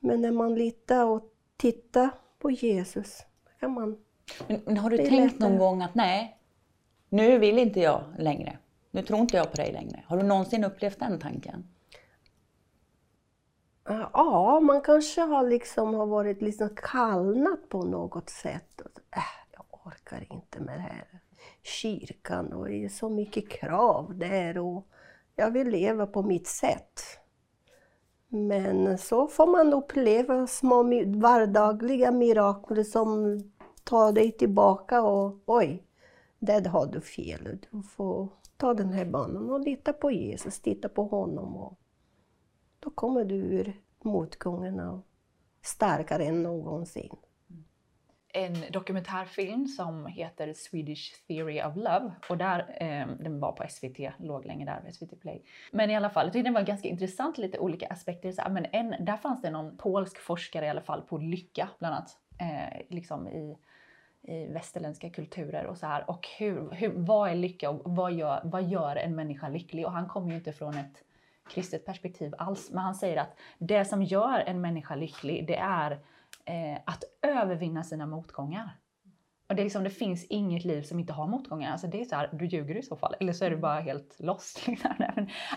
men 0.00 0.20
när 0.20 0.32
man 0.32 0.54
litar 0.54 1.04
och 1.04 1.32
tittar 1.56 2.10
på 2.38 2.50
Jesus, 2.50 3.26
kan 3.60 3.72
man... 3.72 3.98
Men, 4.48 4.60
men 4.64 4.76
har 4.76 4.90
du 4.90 4.96
tänkt 4.96 5.12
lättare. 5.12 5.48
någon 5.48 5.58
gång 5.58 5.82
att 5.82 5.94
nej, 5.94 6.38
nu 7.08 7.38
vill 7.38 7.58
inte 7.58 7.80
jag 7.80 8.04
längre. 8.18 8.58
Nu 8.90 9.02
tror 9.02 9.20
inte 9.20 9.36
jag 9.36 9.50
på 9.50 9.56
dig 9.56 9.72
längre. 9.72 10.04
Har 10.06 10.16
du 10.16 10.22
någonsin 10.22 10.64
upplevt 10.64 10.98
den 10.98 11.18
tanken? 11.18 11.75
Ja, 13.88 14.60
man 14.60 14.80
kanske 14.80 15.20
har 15.20 15.48
liksom 15.48 15.94
har 15.94 16.06
varit 16.06 16.42
liksom 16.42 16.68
kallnat 16.76 17.68
på 17.68 17.82
något 17.82 18.30
sätt. 18.30 18.80
Och, 18.80 19.00
äh, 19.16 19.22
jag 19.52 19.86
orkar 19.86 20.26
inte 20.32 20.60
med 20.60 20.78
det 20.78 20.82
här 20.82 21.20
kyrkan 21.62 22.52
och 22.52 22.66
det 22.68 22.84
är 22.84 22.88
så 22.88 23.08
mycket 23.08 23.48
krav 23.48 24.18
där 24.18 24.58
och 24.58 24.86
jag 25.36 25.50
vill 25.50 25.68
leva 25.68 26.06
på 26.06 26.22
mitt 26.22 26.46
sätt. 26.46 27.00
Men 28.28 28.98
så 28.98 29.26
får 29.26 29.46
man 29.46 29.72
uppleva 29.72 30.46
små 30.46 30.82
vardagliga 31.06 32.10
mirakel 32.10 32.84
som 32.84 33.40
tar 33.84 34.12
dig 34.12 34.32
tillbaka 34.32 35.02
och 35.02 35.42
oj, 35.46 35.86
där 36.38 36.64
har 36.64 36.86
du 36.86 37.00
fel. 37.00 37.58
Du 37.70 37.82
får 37.82 38.28
ta 38.56 38.74
den 38.74 38.92
här 38.92 39.04
banan 39.04 39.50
och 39.50 39.60
lita 39.60 39.92
på 39.92 40.10
Jesus, 40.10 40.60
titta 40.60 40.88
på 40.88 41.04
honom. 41.04 41.56
Och 41.56 41.78
då 42.86 42.90
kommer 42.90 43.24
du 43.24 43.34
ur 43.34 43.80
motgångarna 44.04 45.02
starkare 45.62 46.24
än 46.24 46.42
någonsin. 46.42 47.16
En 48.28 48.72
dokumentärfilm 48.72 49.66
som 49.66 50.06
heter 50.06 50.52
Swedish 50.52 51.26
Theory 51.26 51.62
of 51.62 51.76
Love 51.76 52.12
och 52.28 52.38
där, 52.38 52.58
eh, 52.80 53.08
den 53.20 53.40
var 53.40 53.52
på 53.52 53.64
SVT, 53.68 54.12
låg 54.18 54.46
länge 54.46 54.64
där, 54.64 54.92
SVT 54.92 55.20
Play. 55.20 55.42
Men 55.72 55.90
i 55.90 55.96
alla 55.96 56.10
fall, 56.10 56.26
jag 56.26 56.32
tyckte 56.32 56.46
den 56.46 56.54
var 56.54 56.62
ganska 56.62 56.88
intressant, 56.88 57.38
lite 57.38 57.58
olika 57.58 57.86
aspekter. 57.86 58.32
Så, 58.32 58.42
men 58.50 58.66
en, 58.72 59.04
där 59.04 59.16
fanns 59.16 59.42
det 59.42 59.50
någon 59.50 59.76
polsk 59.76 60.18
forskare 60.18 60.66
i 60.66 60.68
alla 60.68 60.80
fall 60.80 61.02
på 61.02 61.18
lycka, 61.18 61.68
bland 61.78 61.94
annat, 61.94 62.18
eh, 62.38 62.86
liksom 62.88 63.28
i 63.28 63.56
i 64.28 64.46
västerländska 64.46 65.10
kulturer 65.10 65.66
och 65.66 65.78
så 65.78 65.86
här. 65.86 66.10
Och 66.10 66.28
hur, 66.38 66.70
hur, 66.70 66.92
vad 66.94 67.30
är 67.30 67.34
lycka 67.34 67.70
och 67.70 67.80
vad 67.84 68.12
gör, 68.12 68.40
vad 68.44 68.64
gör 68.64 68.96
en 68.96 69.14
människa 69.14 69.48
lycklig? 69.48 69.86
Och 69.86 69.92
han 69.92 70.08
kommer 70.08 70.30
ju 70.30 70.36
inte 70.36 70.52
från 70.52 70.76
ett 70.76 71.05
kristet 71.48 71.86
perspektiv 71.86 72.34
alls, 72.38 72.70
men 72.70 72.84
han 72.84 72.94
säger 72.94 73.16
att 73.16 73.38
det 73.58 73.84
som 73.84 74.02
gör 74.02 74.38
en 74.38 74.60
människa 74.60 74.94
lycklig, 74.94 75.46
det 75.46 75.56
är 75.56 75.92
eh, 76.44 76.78
att 76.86 77.04
övervinna 77.22 77.84
sina 77.84 78.06
motgångar. 78.06 78.70
Och 79.48 79.54
det, 79.54 79.62
är 79.62 79.64
liksom, 79.64 79.84
det 79.84 79.90
finns 79.90 80.24
inget 80.24 80.64
liv 80.64 80.82
som 80.82 80.98
inte 80.98 81.12
har 81.12 81.26
motgångar. 81.26 81.72
Alltså 81.72 81.86
det 81.86 82.00
är 82.00 82.04
så 82.04 82.16
här, 82.16 82.30
du 82.32 82.46
ljuger 82.46 82.76
i 82.76 82.82
så 82.82 82.96
fall, 82.96 83.14
eller 83.20 83.32
så 83.32 83.44
är 83.44 83.50
du 83.50 83.56
bara 83.56 83.80
helt 83.80 84.16
lost. 84.18 84.66
Liksom. 84.66 84.90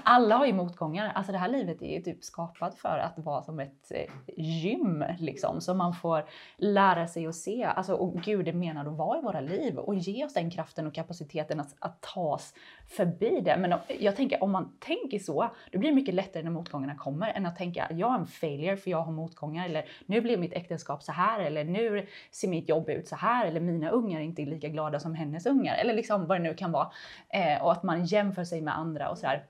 Alla 0.04 0.38
har 0.38 0.46
ju 0.46 0.54
motgångar. 0.54 1.12
Alltså 1.16 1.32
det 1.32 1.38
här 1.38 1.50
livet 1.50 1.82
är 1.82 1.98
ju 1.98 2.02
typ 2.02 2.24
skapat 2.24 2.76
för 2.76 2.98
att 2.98 3.26
vara 3.26 3.44
som 3.44 3.60
ett 3.60 3.92
eh, 3.92 4.12
gym, 4.38 5.04
liksom, 5.20 5.62
som 5.62 5.78
man 5.78 5.94
får 5.94 6.26
lära 6.58 7.08
sig 7.08 7.28
att 7.28 7.36
se. 7.36 7.64
Alltså, 7.64 7.94
och 7.94 8.14
Gud 8.22 8.48
är 8.48 8.54
menad 8.54 8.88
att 8.88 8.98
vara 8.98 9.20
i 9.20 9.22
våra 9.22 9.42
liv 9.42 9.78
och 9.78 9.96
ge 9.96 10.26
oss 10.26 10.34
den 10.34 10.52
kraften 10.52 10.88
och 10.88 10.94
kapaciteten 10.94 11.60
att, 11.60 11.76
att 11.80 12.02
ta 12.02 12.34
oss 12.34 12.54
förbi 12.90 13.42
det. 13.42 13.58
Men 13.58 13.80
jag 14.00 14.16
tänker, 14.16 14.44
om 14.44 14.52
man 14.52 14.78
tänker 14.80 15.20
så, 15.20 15.50
då 15.72 15.80
blir 15.80 15.90
det 15.90 15.96
mycket 15.96 16.14
lättare 16.14 16.44
när 16.44 16.52
motgångarna 16.52 16.96
kommer 16.96 17.34
än 17.34 17.46
att 17.46 17.56
tänka, 17.56 17.88
jag 17.92 18.14
är 18.14 18.20
en 18.20 18.28
failure 18.28 18.78
för 18.78 18.92
jag 18.92 19.02
har 19.02 19.12
motgångar, 19.12 19.66
eller 19.66 19.86
nu 20.06 20.22
blir 20.22 20.38
mitt 20.38 20.54
äktenskap 20.54 21.04
så 21.04 21.12
här, 21.12 21.40
eller 21.40 21.64
nu 21.64 22.08
ser 22.32 22.48
mitt 22.48 22.70
jobb 22.70 22.90
ut 22.90 23.08
så 23.08 23.16
här, 23.16 23.46
eller 23.46 23.60
mina 23.80 23.92
ungar 23.92 24.20
är 24.20 24.24
inte 24.24 24.46
lika 24.46 24.70
glada 24.70 25.00
som 25.00 25.16
hennes 25.16 25.46
ungar, 25.46 25.76
eller 25.76 25.94
liksom 25.94 26.28
vad 26.28 26.40
det 26.40 26.44
nu 26.44 26.54
kan 26.54 26.72
vara. 26.72 26.92
Eh, 27.30 27.64
och 27.64 27.72
att 27.72 27.84
man 27.84 28.06
jämför 28.06 28.44
sig 28.44 28.62
med 28.62 28.78
andra 28.78 29.10
och 29.10 29.18
sådär. 29.18 29.46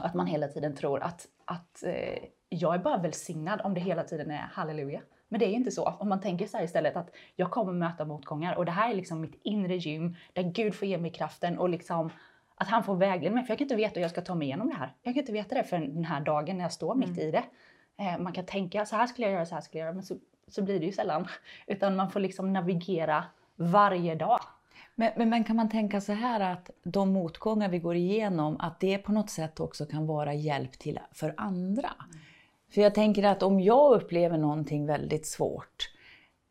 Och 0.00 0.06
att 0.06 0.14
man 0.14 0.26
hela 0.26 0.48
tiden 0.48 0.74
tror 0.74 1.02
att, 1.02 1.26
att 1.44 1.82
eh, 1.82 2.18
jag 2.48 2.74
är 2.74 2.78
bara 2.78 2.98
välsignad 2.98 3.60
om 3.64 3.74
det 3.74 3.80
hela 3.80 4.04
tiden 4.04 4.30
är 4.30 4.48
halleluja. 4.52 5.00
Men 5.28 5.40
det 5.40 5.46
är 5.46 5.50
ju 5.50 5.56
inte 5.56 5.70
så. 5.70 5.84
Om 5.84 6.08
man 6.08 6.20
tänker 6.20 6.46
så 6.46 6.60
istället 6.60 6.96
att 6.96 7.10
jag 7.36 7.50
kommer 7.50 7.72
möta 7.72 8.04
motgångar 8.04 8.54
och 8.54 8.64
det 8.64 8.72
här 8.72 8.90
är 8.90 8.94
liksom 8.94 9.20
mitt 9.20 9.40
inre 9.42 9.76
gym 9.76 10.16
där 10.32 10.42
Gud 10.42 10.74
får 10.74 10.88
ge 10.88 10.98
mig 10.98 11.12
kraften 11.12 11.58
och 11.58 11.68
liksom 11.68 12.10
att 12.54 12.68
han 12.68 12.84
får 12.84 12.96
vägleda 12.96 13.34
mig. 13.34 13.44
För 13.44 13.50
jag 13.50 13.58
kan 13.58 13.64
inte 13.64 13.76
veta 13.76 13.94
hur 13.94 14.02
jag 14.02 14.10
ska 14.10 14.20
ta 14.20 14.34
mig 14.34 14.46
igenom 14.46 14.68
det 14.68 14.74
här. 14.74 14.92
Jag 15.02 15.14
kan 15.14 15.20
inte 15.20 15.32
veta 15.32 15.54
det 15.54 15.64
för 15.64 15.78
den 15.78 16.04
här 16.04 16.20
dagen 16.20 16.56
när 16.56 16.64
jag 16.64 16.72
står 16.72 16.94
mitt 16.94 17.08
mm. 17.08 17.20
i 17.20 17.30
det. 17.30 17.44
Eh, 17.98 18.18
man 18.18 18.32
kan 18.32 18.46
tänka 18.46 18.86
så 18.86 18.96
här 18.96 19.06
skulle 19.06 19.26
jag 19.26 19.34
göra, 19.34 19.46
så 19.46 19.54
här 19.54 19.62
skulle 19.62 19.80
jag 19.80 19.86
göra, 19.86 19.94
men 19.94 20.04
så, 20.04 20.16
så 20.48 20.62
blir 20.62 20.80
det 20.80 20.86
ju 20.86 20.92
sällan. 20.92 21.26
Utan 21.66 21.96
man 21.96 22.10
får 22.10 22.20
liksom 22.20 22.52
navigera 22.52 23.24
varje 23.58 24.14
dag. 24.14 24.40
Men, 24.94 25.12
men, 25.16 25.28
men, 25.28 25.44
kan 25.44 25.56
man 25.56 25.68
tänka 25.68 26.00
så 26.00 26.12
här 26.12 26.52
att 26.52 26.70
de 26.82 27.12
motgångar 27.12 27.68
vi 27.68 27.78
går 27.78 27.96
igenom, 27.96 28.56
att 28.60 28.80
det 28.80 28.98
på 28.98 29.12
något 29.12 29.30
sätt 29.30 29.60
också 29.60 29.86
kan 29.86 30.06
vara 30.06 30.34
hjälp 30.34 30.78
till 30.78 31.00
för 31.12 31.34
andra? 31.36 31.90
Mm. 32.10 32.18
För 32.70 32.80
jag 32.80 32.94
tänker 32.94 33.22
att 33.22 33.42
om 33.42 33.60
jag 33.60 33.92
upplever 33.92 34.38
någonting 34.38 34.86
väldigt 34.86 35.26
svårt, 35.26 35.90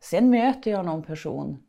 sen 0.03 0.29
möter 0.29 0.71
jag 0.71 0.85
någon 0.85 1.03
person 1.03 1.63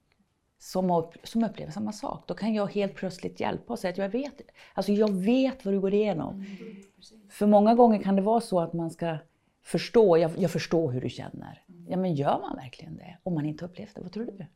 som, 0.58 1.10
som 1.22 1.44
upplever 1.44 1.72
samma 1.72 1.92
sak, 1.92 2.24
då 2.26 2.34
kan 2.34 2.54
jag 2.54 2.72
helt 2.72 2.94
plötsligt 2.94 3.40
hjälpa 3.40 3.72
och 3.72 3.78
säga 3.78 3.90
att 3.90 3.98
jag 3.98 4.08
vet, 4.08 4.40
alltså 4.74 4.92
jag 4.92 5.12
vet 5.12 5.64
vad 5.64 5.74
du 5.74 5.80
går 5.80 5.94
igenom. 5.94 6.34
Mm, 6.34 6.82
för 7.30 7.46
många 7.46 7.74
gånger 7.74 8.02
kan 8.02 8.16
det 8.16 8.22
vara 8.22 8.40
så 8.40 8.60
att 8.60 8.72
man 8.72 8.90
ska 8.90 9.16
förstå, 9.62 10.16
jag, 10.16 10.30
jag 10.38 10.50
förstår 10.50 10.90
hur 10.92 11.00
du 11.00 11.08
känner. 11.08 11.62
Mm. 11.68 11.86
Ja 11.90 11.96
men 11.96 12.14
gör 12.14 12.40
man 12.40 12.56
verkligen 12.56 12.96
det? 12.96 13.18
Om 13.22 13.34
man 13.34 13.46
inte 13.46 13.64
upplevt 13.64 13.94
det, 13.94 14.00
vad 14.00 14.12
tror 14.12 14.24
du? 14.24 14.46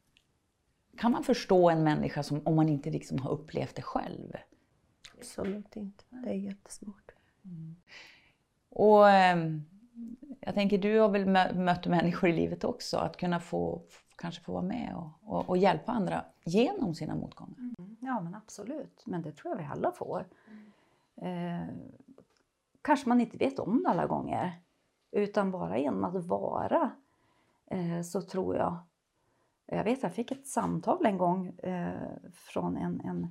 Kan 0.97 1.13
man 1.13 1.25
förstå 1.25 1.71
en 1.71 1.85
människa 1.85 2.23
som, 2.23 2.41
om 2.45 2.57
man 2.57 2.69
inte 2.69 2.91
liksom 2.91 3.19
har 3.19 3.31
upplevt 3.31 3.77
det 3.77 3.83
själv? 3.83 4.33
Absolut 5.19 5.77
inte. 5.77 6.05
Det 6.11 6.31
är 6.31 6.35
jättesvårt. 6.35 7.13
Mm. 7.45 7.77
Och 8.69 9.11
eh, 9.11 9.37
jag 10.41 10.55
tänker, 10.55 10.79
du 10.79 10.99
har 10.99 11.09
väl 11.09 11.27
mött 11.55 11.87
människor 11.87 12.31
i 12.31 12.33
livet 12.33 12.65
också, 12.65 12.97
att 12.97 13.17
kunna 13.17 13.41
få 13.41 13.83
kanske 14.17 14.43
få 14.43 14.53
vara 14.53 14.63
med 14.63 14.97
och, 14.97 15.35
och, 15.35 15.49
och 15.49 15.57
hjälpa 15.57 15.93
andra 15.93 16.25
genom 16.45 16.95
sina 16.95 17.15
motgångar. 17.15 17.59
Mm. 17.59 17.97
Ja, 18.01 18.21
men 18.21 18.35
absolut. 18.35 19.03
Men 19.07 19.23
det 19.23 19.33
tror 19.33 19.53
jag 19.53 19.59
vi 19.59 19.69
alla 19.73 19.93
får. 19.93 20.27
Eh, 21.17 21.75
kanske 22.83 23.09
man 23.09 23.21
inte 23.21 23.37
vet 23.37 23.59
om 23.59 23.83
det 23.83 23.91
alla 23.91 24.07
gånger, 24.07 24.53
utan 25.11 25.51
bara 25.51 25.79
genom 25.79 26.05
att 26.05 26.27
vara 26.27 26.91
eh, 27.67 28.03
så 28.03 28.23
tror 28.23 28.57
jag 28.57 28.79
jag 29.77 29.85
vet, 29.85 30.03
jag 30.03 30.15
fick 30.15 30.33
ett 30.33 30.47
samtal 30.47 31.07
en 31.07 31.19
gång 31.19 31.49
eh, 31.49 32.11
från 32.35 32.77
en, 32.77 33.01
en, 33.01 33.29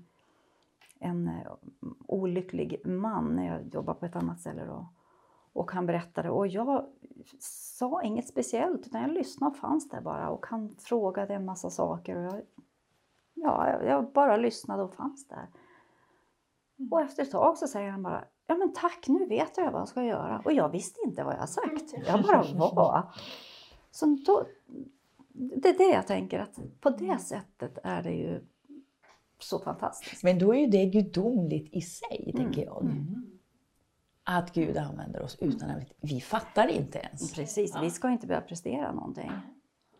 en 0.99 1.27
eh, 1.27 1.51
olycklig 2.07 2.81
man 2.85 3.35
när 3.35 3.47
jag 3.47 3.73
jobbade 3.73 3.99
på 3.99 4.05
ett 4.05 4.15
annat 4.15 4.39
ställe. 4.39 4.65
Då. 4.65 4.89
Och 5.53 5.71
han 5.71 5.85
berättade 5.85 6.29
och 6.29 6.47
jag 6.47 6.85
sa 7.39 8.01
inget 8.01 8.27
speciellt 8.27 8.87
utan 8.87 9.01
jag 9.01 9.11
lyssnade 9.11 9.51
och 9.51 9.57
fanns 9.57 9.89
där 9.89 10.01
bara 10.01 10.29
och 10.29 10.45
han 10.45 10.75
frågade 10.79 11.33
en 11.33 11.45
massa 11.45 11.69
saker 11.69 12.15
och 12.15 12.23
jag, 12.23 12.41
ja, 13.33 13.83
jag 13.83 14.11
bara 14.11 14.37
lyssnade 14.37 14.83
och 14.83 14.93
fanns 14.93 15.27
där. 15.27 15.47
Mm. 16.79 16.91
Och 16.91 17.01
efter 17.01 17.23
ett 17.23 17.31
tag 17.31 17.57
så 17.57 17.67
säger 17.67 17.91
han 17.91 18.03
bara 18.03 18.23
Ja 18.51 18.57
men 18.57 18.73
tack, 18.73 19.07
nu 19.07 19.25
vet 19.25 19.57
jag 19.57 19.71
vad 19.71 19.81
jag 19.81 19.87
ska 19.87 20.03
göra. 20.03 20.41
Och 20.45 20.53
jag 20.53 20.69
visste 20.69 21.01
inte 21.05 21.23
vad 21.23 21.35
jag 21.35 21.49
sagt. 21.49 21.93
Jag 22.07 22.23
bara 22.23 22.43
var. 22.73 23.03
Så 23.91 24.05
då, 24.25 24.45
det 25.33 25.69
är 25.69 25.77
det 25.77 25.93
jag 25.95 26.07
tänker, 26.07 26.39
att 26.39 26.59
på 26.81 26.89
det 26.89 27.17
sättet 27.17 27.77
är 27.83 28.03
det 28.03 28.13
ju 28.13 28.41
så 29.39 29.59
fantastiskt. 29.59 30.23
Men 30.23 30.39
då 30.39 30.55
är 30.55 30.59
ju 30.59 30.67
det 30.67 30.85
gudomligt 30.85 31.73
i 31.73 31.81
sig, 31.81 32.31
mm. 32.33 32.43
tänker 32.43 32.65
jag. 32.65 32.83
Mm. 32.83 33.25
Att 34.23 34.53
Gud 34.53 34.77
använder 34.77 35.21
oss 35.21 35.37
utan 35.39 35.69
att 35.69 35.83
vi 36.01 36.21
fattar 36.21 36.67
inte 36.67 36.99
ens. 36.99 37.33
Precis, 37.33 37.71
ja. 37.75 37.81
vi 37.81 37.89
ska 37.89 38.09
inte 38.09 38.27
behöva 38.27 38.47
prestera 38.47 38.91
någonting. 38.91 39.31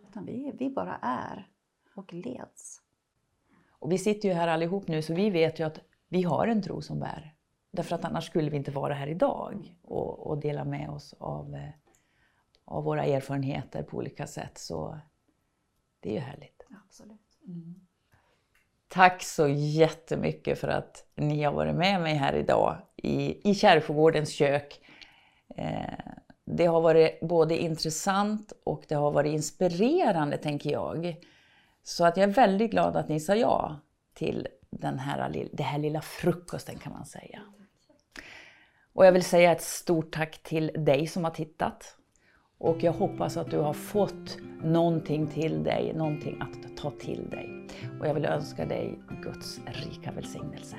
Utan 0.09 0.25
vi, 0.25 0.51
vi 0.59 0.69
bara 0.69 0.95
är 1.01 1.47
och 1.95 2.13
leds. 2.13 2.81
Och 3.69 3.91
vi 3.91 3.97
sitter 3.97 4.29
ju 4.29 4.35
här 4.35 4.47
allihop 4.47 4.87
nu 4.87 5.01
så 5.01 5.13
vi 5.13 5.29
vet 5.29 5.59
ju 5.59 5.63
att 5.63 5.79
vi 6.07 6.23
har 6.23 6.47
en 6.47 6.61
tro 6.61 6.81
som 6.81 6.99
bär. 6.99 7.35
Därför 7.71 7.95
att 7.95 8.05
annars 8.05 8.25
skulle 8.25 8.49
vi 8.49 8.57
inte 8.57 8.71
vara 8.71 8.93
här 8.93 9.07
idag 9.07 9.77
och, 9.81 10.27
och 10.27 10.37
dela 10.37 10.65
med 10.65 10.89
oss 10.89 11.13
av, 11.19 11.55
eh, 11.55 11.69
av 12.65 12.83
våra 12.83 13.05
erfarenheter 13.05 13.83
på 13.83 13.97
olika 13.97 14.27
sätt. 14.27 14.57
Så 14.57 14.99
det 16.01 16.09
är 16.09 16.13
ju 16.13 16.19
härligt. 16.19 16.65
Absolut. 16.85 17.39
Mm. 17.47 17.75
Tack 18.87 19.23
så 19.23 19.47
jättemycket 19.47 20.59
för 20.59 20.67
att 20.67 21.05
ni 21.15 21.43
har 21.43 21.51
varit 21.51 21.75
med 21.75 22.01
mig 22.01 22.15
här 22.15 22.33
idag 22.33 22.77
i, 22.95 23.49
i 23.51 23.55
Kärrfogårdens 23.55 24.29
kök. 24.29 24.81
Eh, 25.55 25.83
det 26.45 26.65
har 26.65 26.81
varit 26.81 27.19
både 27.19 27.57
intressant 27.57 28.53
och 28.63 28.83
det 28.87 28.95
har 28.95 29.11
varit 29.11 29.33
inspirerande, 29.33 30.37
tänker 30.37 30.71
jag. 30.71 31.15
Så 31.83 32.05
att 32.05 32.17
jag 32.17 32.29
är 32.29 32.33
väldigt 32.33 32.71
glad 32.71 32.95
att 32.95 33.09
ni 33.09 33.19
sa 33.19 33.35
ja 33.35 33.79
till 34.13 34.47
den 34.69 34.99
här, 34.99 35.49
den 35.51 35.65
här 35.65 35.79
lilla 35.79 36.01
frukosten 36.01 36.79
kan 36.79 36.93
man 36.93 37.05
säga. 37.05 37.41
Och 38.93 39.05
jag 39.05 39.11
vill 39.11 39.23
säga 39.23 39.51
ett 39.51 39.61
stort 39.61 40.13
tack 40.13 40.43
till 40.43 40.71
dig 40.75 41.07
som 41.07 41.23
har 41.23 41.31
tittat. 41.31 41.97
Och 42.61 42.83
jag 42.83 42.93
hoppas 42.93 43.37
att 43.37 43.51
du 43.51 43.57
har 43.57 43.73
fått 43.73 44.37
någonting 44.63 45.27
till 45.27 45.63
dig, 45.63 45.93
någonting 45.95 46.37
att 46.39 46.77
ta 46.77 46.91
till 46.91 47.29
dig. 47.29 47.67
Och 47.99 48.07
jag 48.07 48.13
vill 48.13 48.25
önska 48.25 48.65
dig 48.65 48.99
Guds 49.23 49.59
rika 49.65 50.11
välsignelse. 50.11 50.75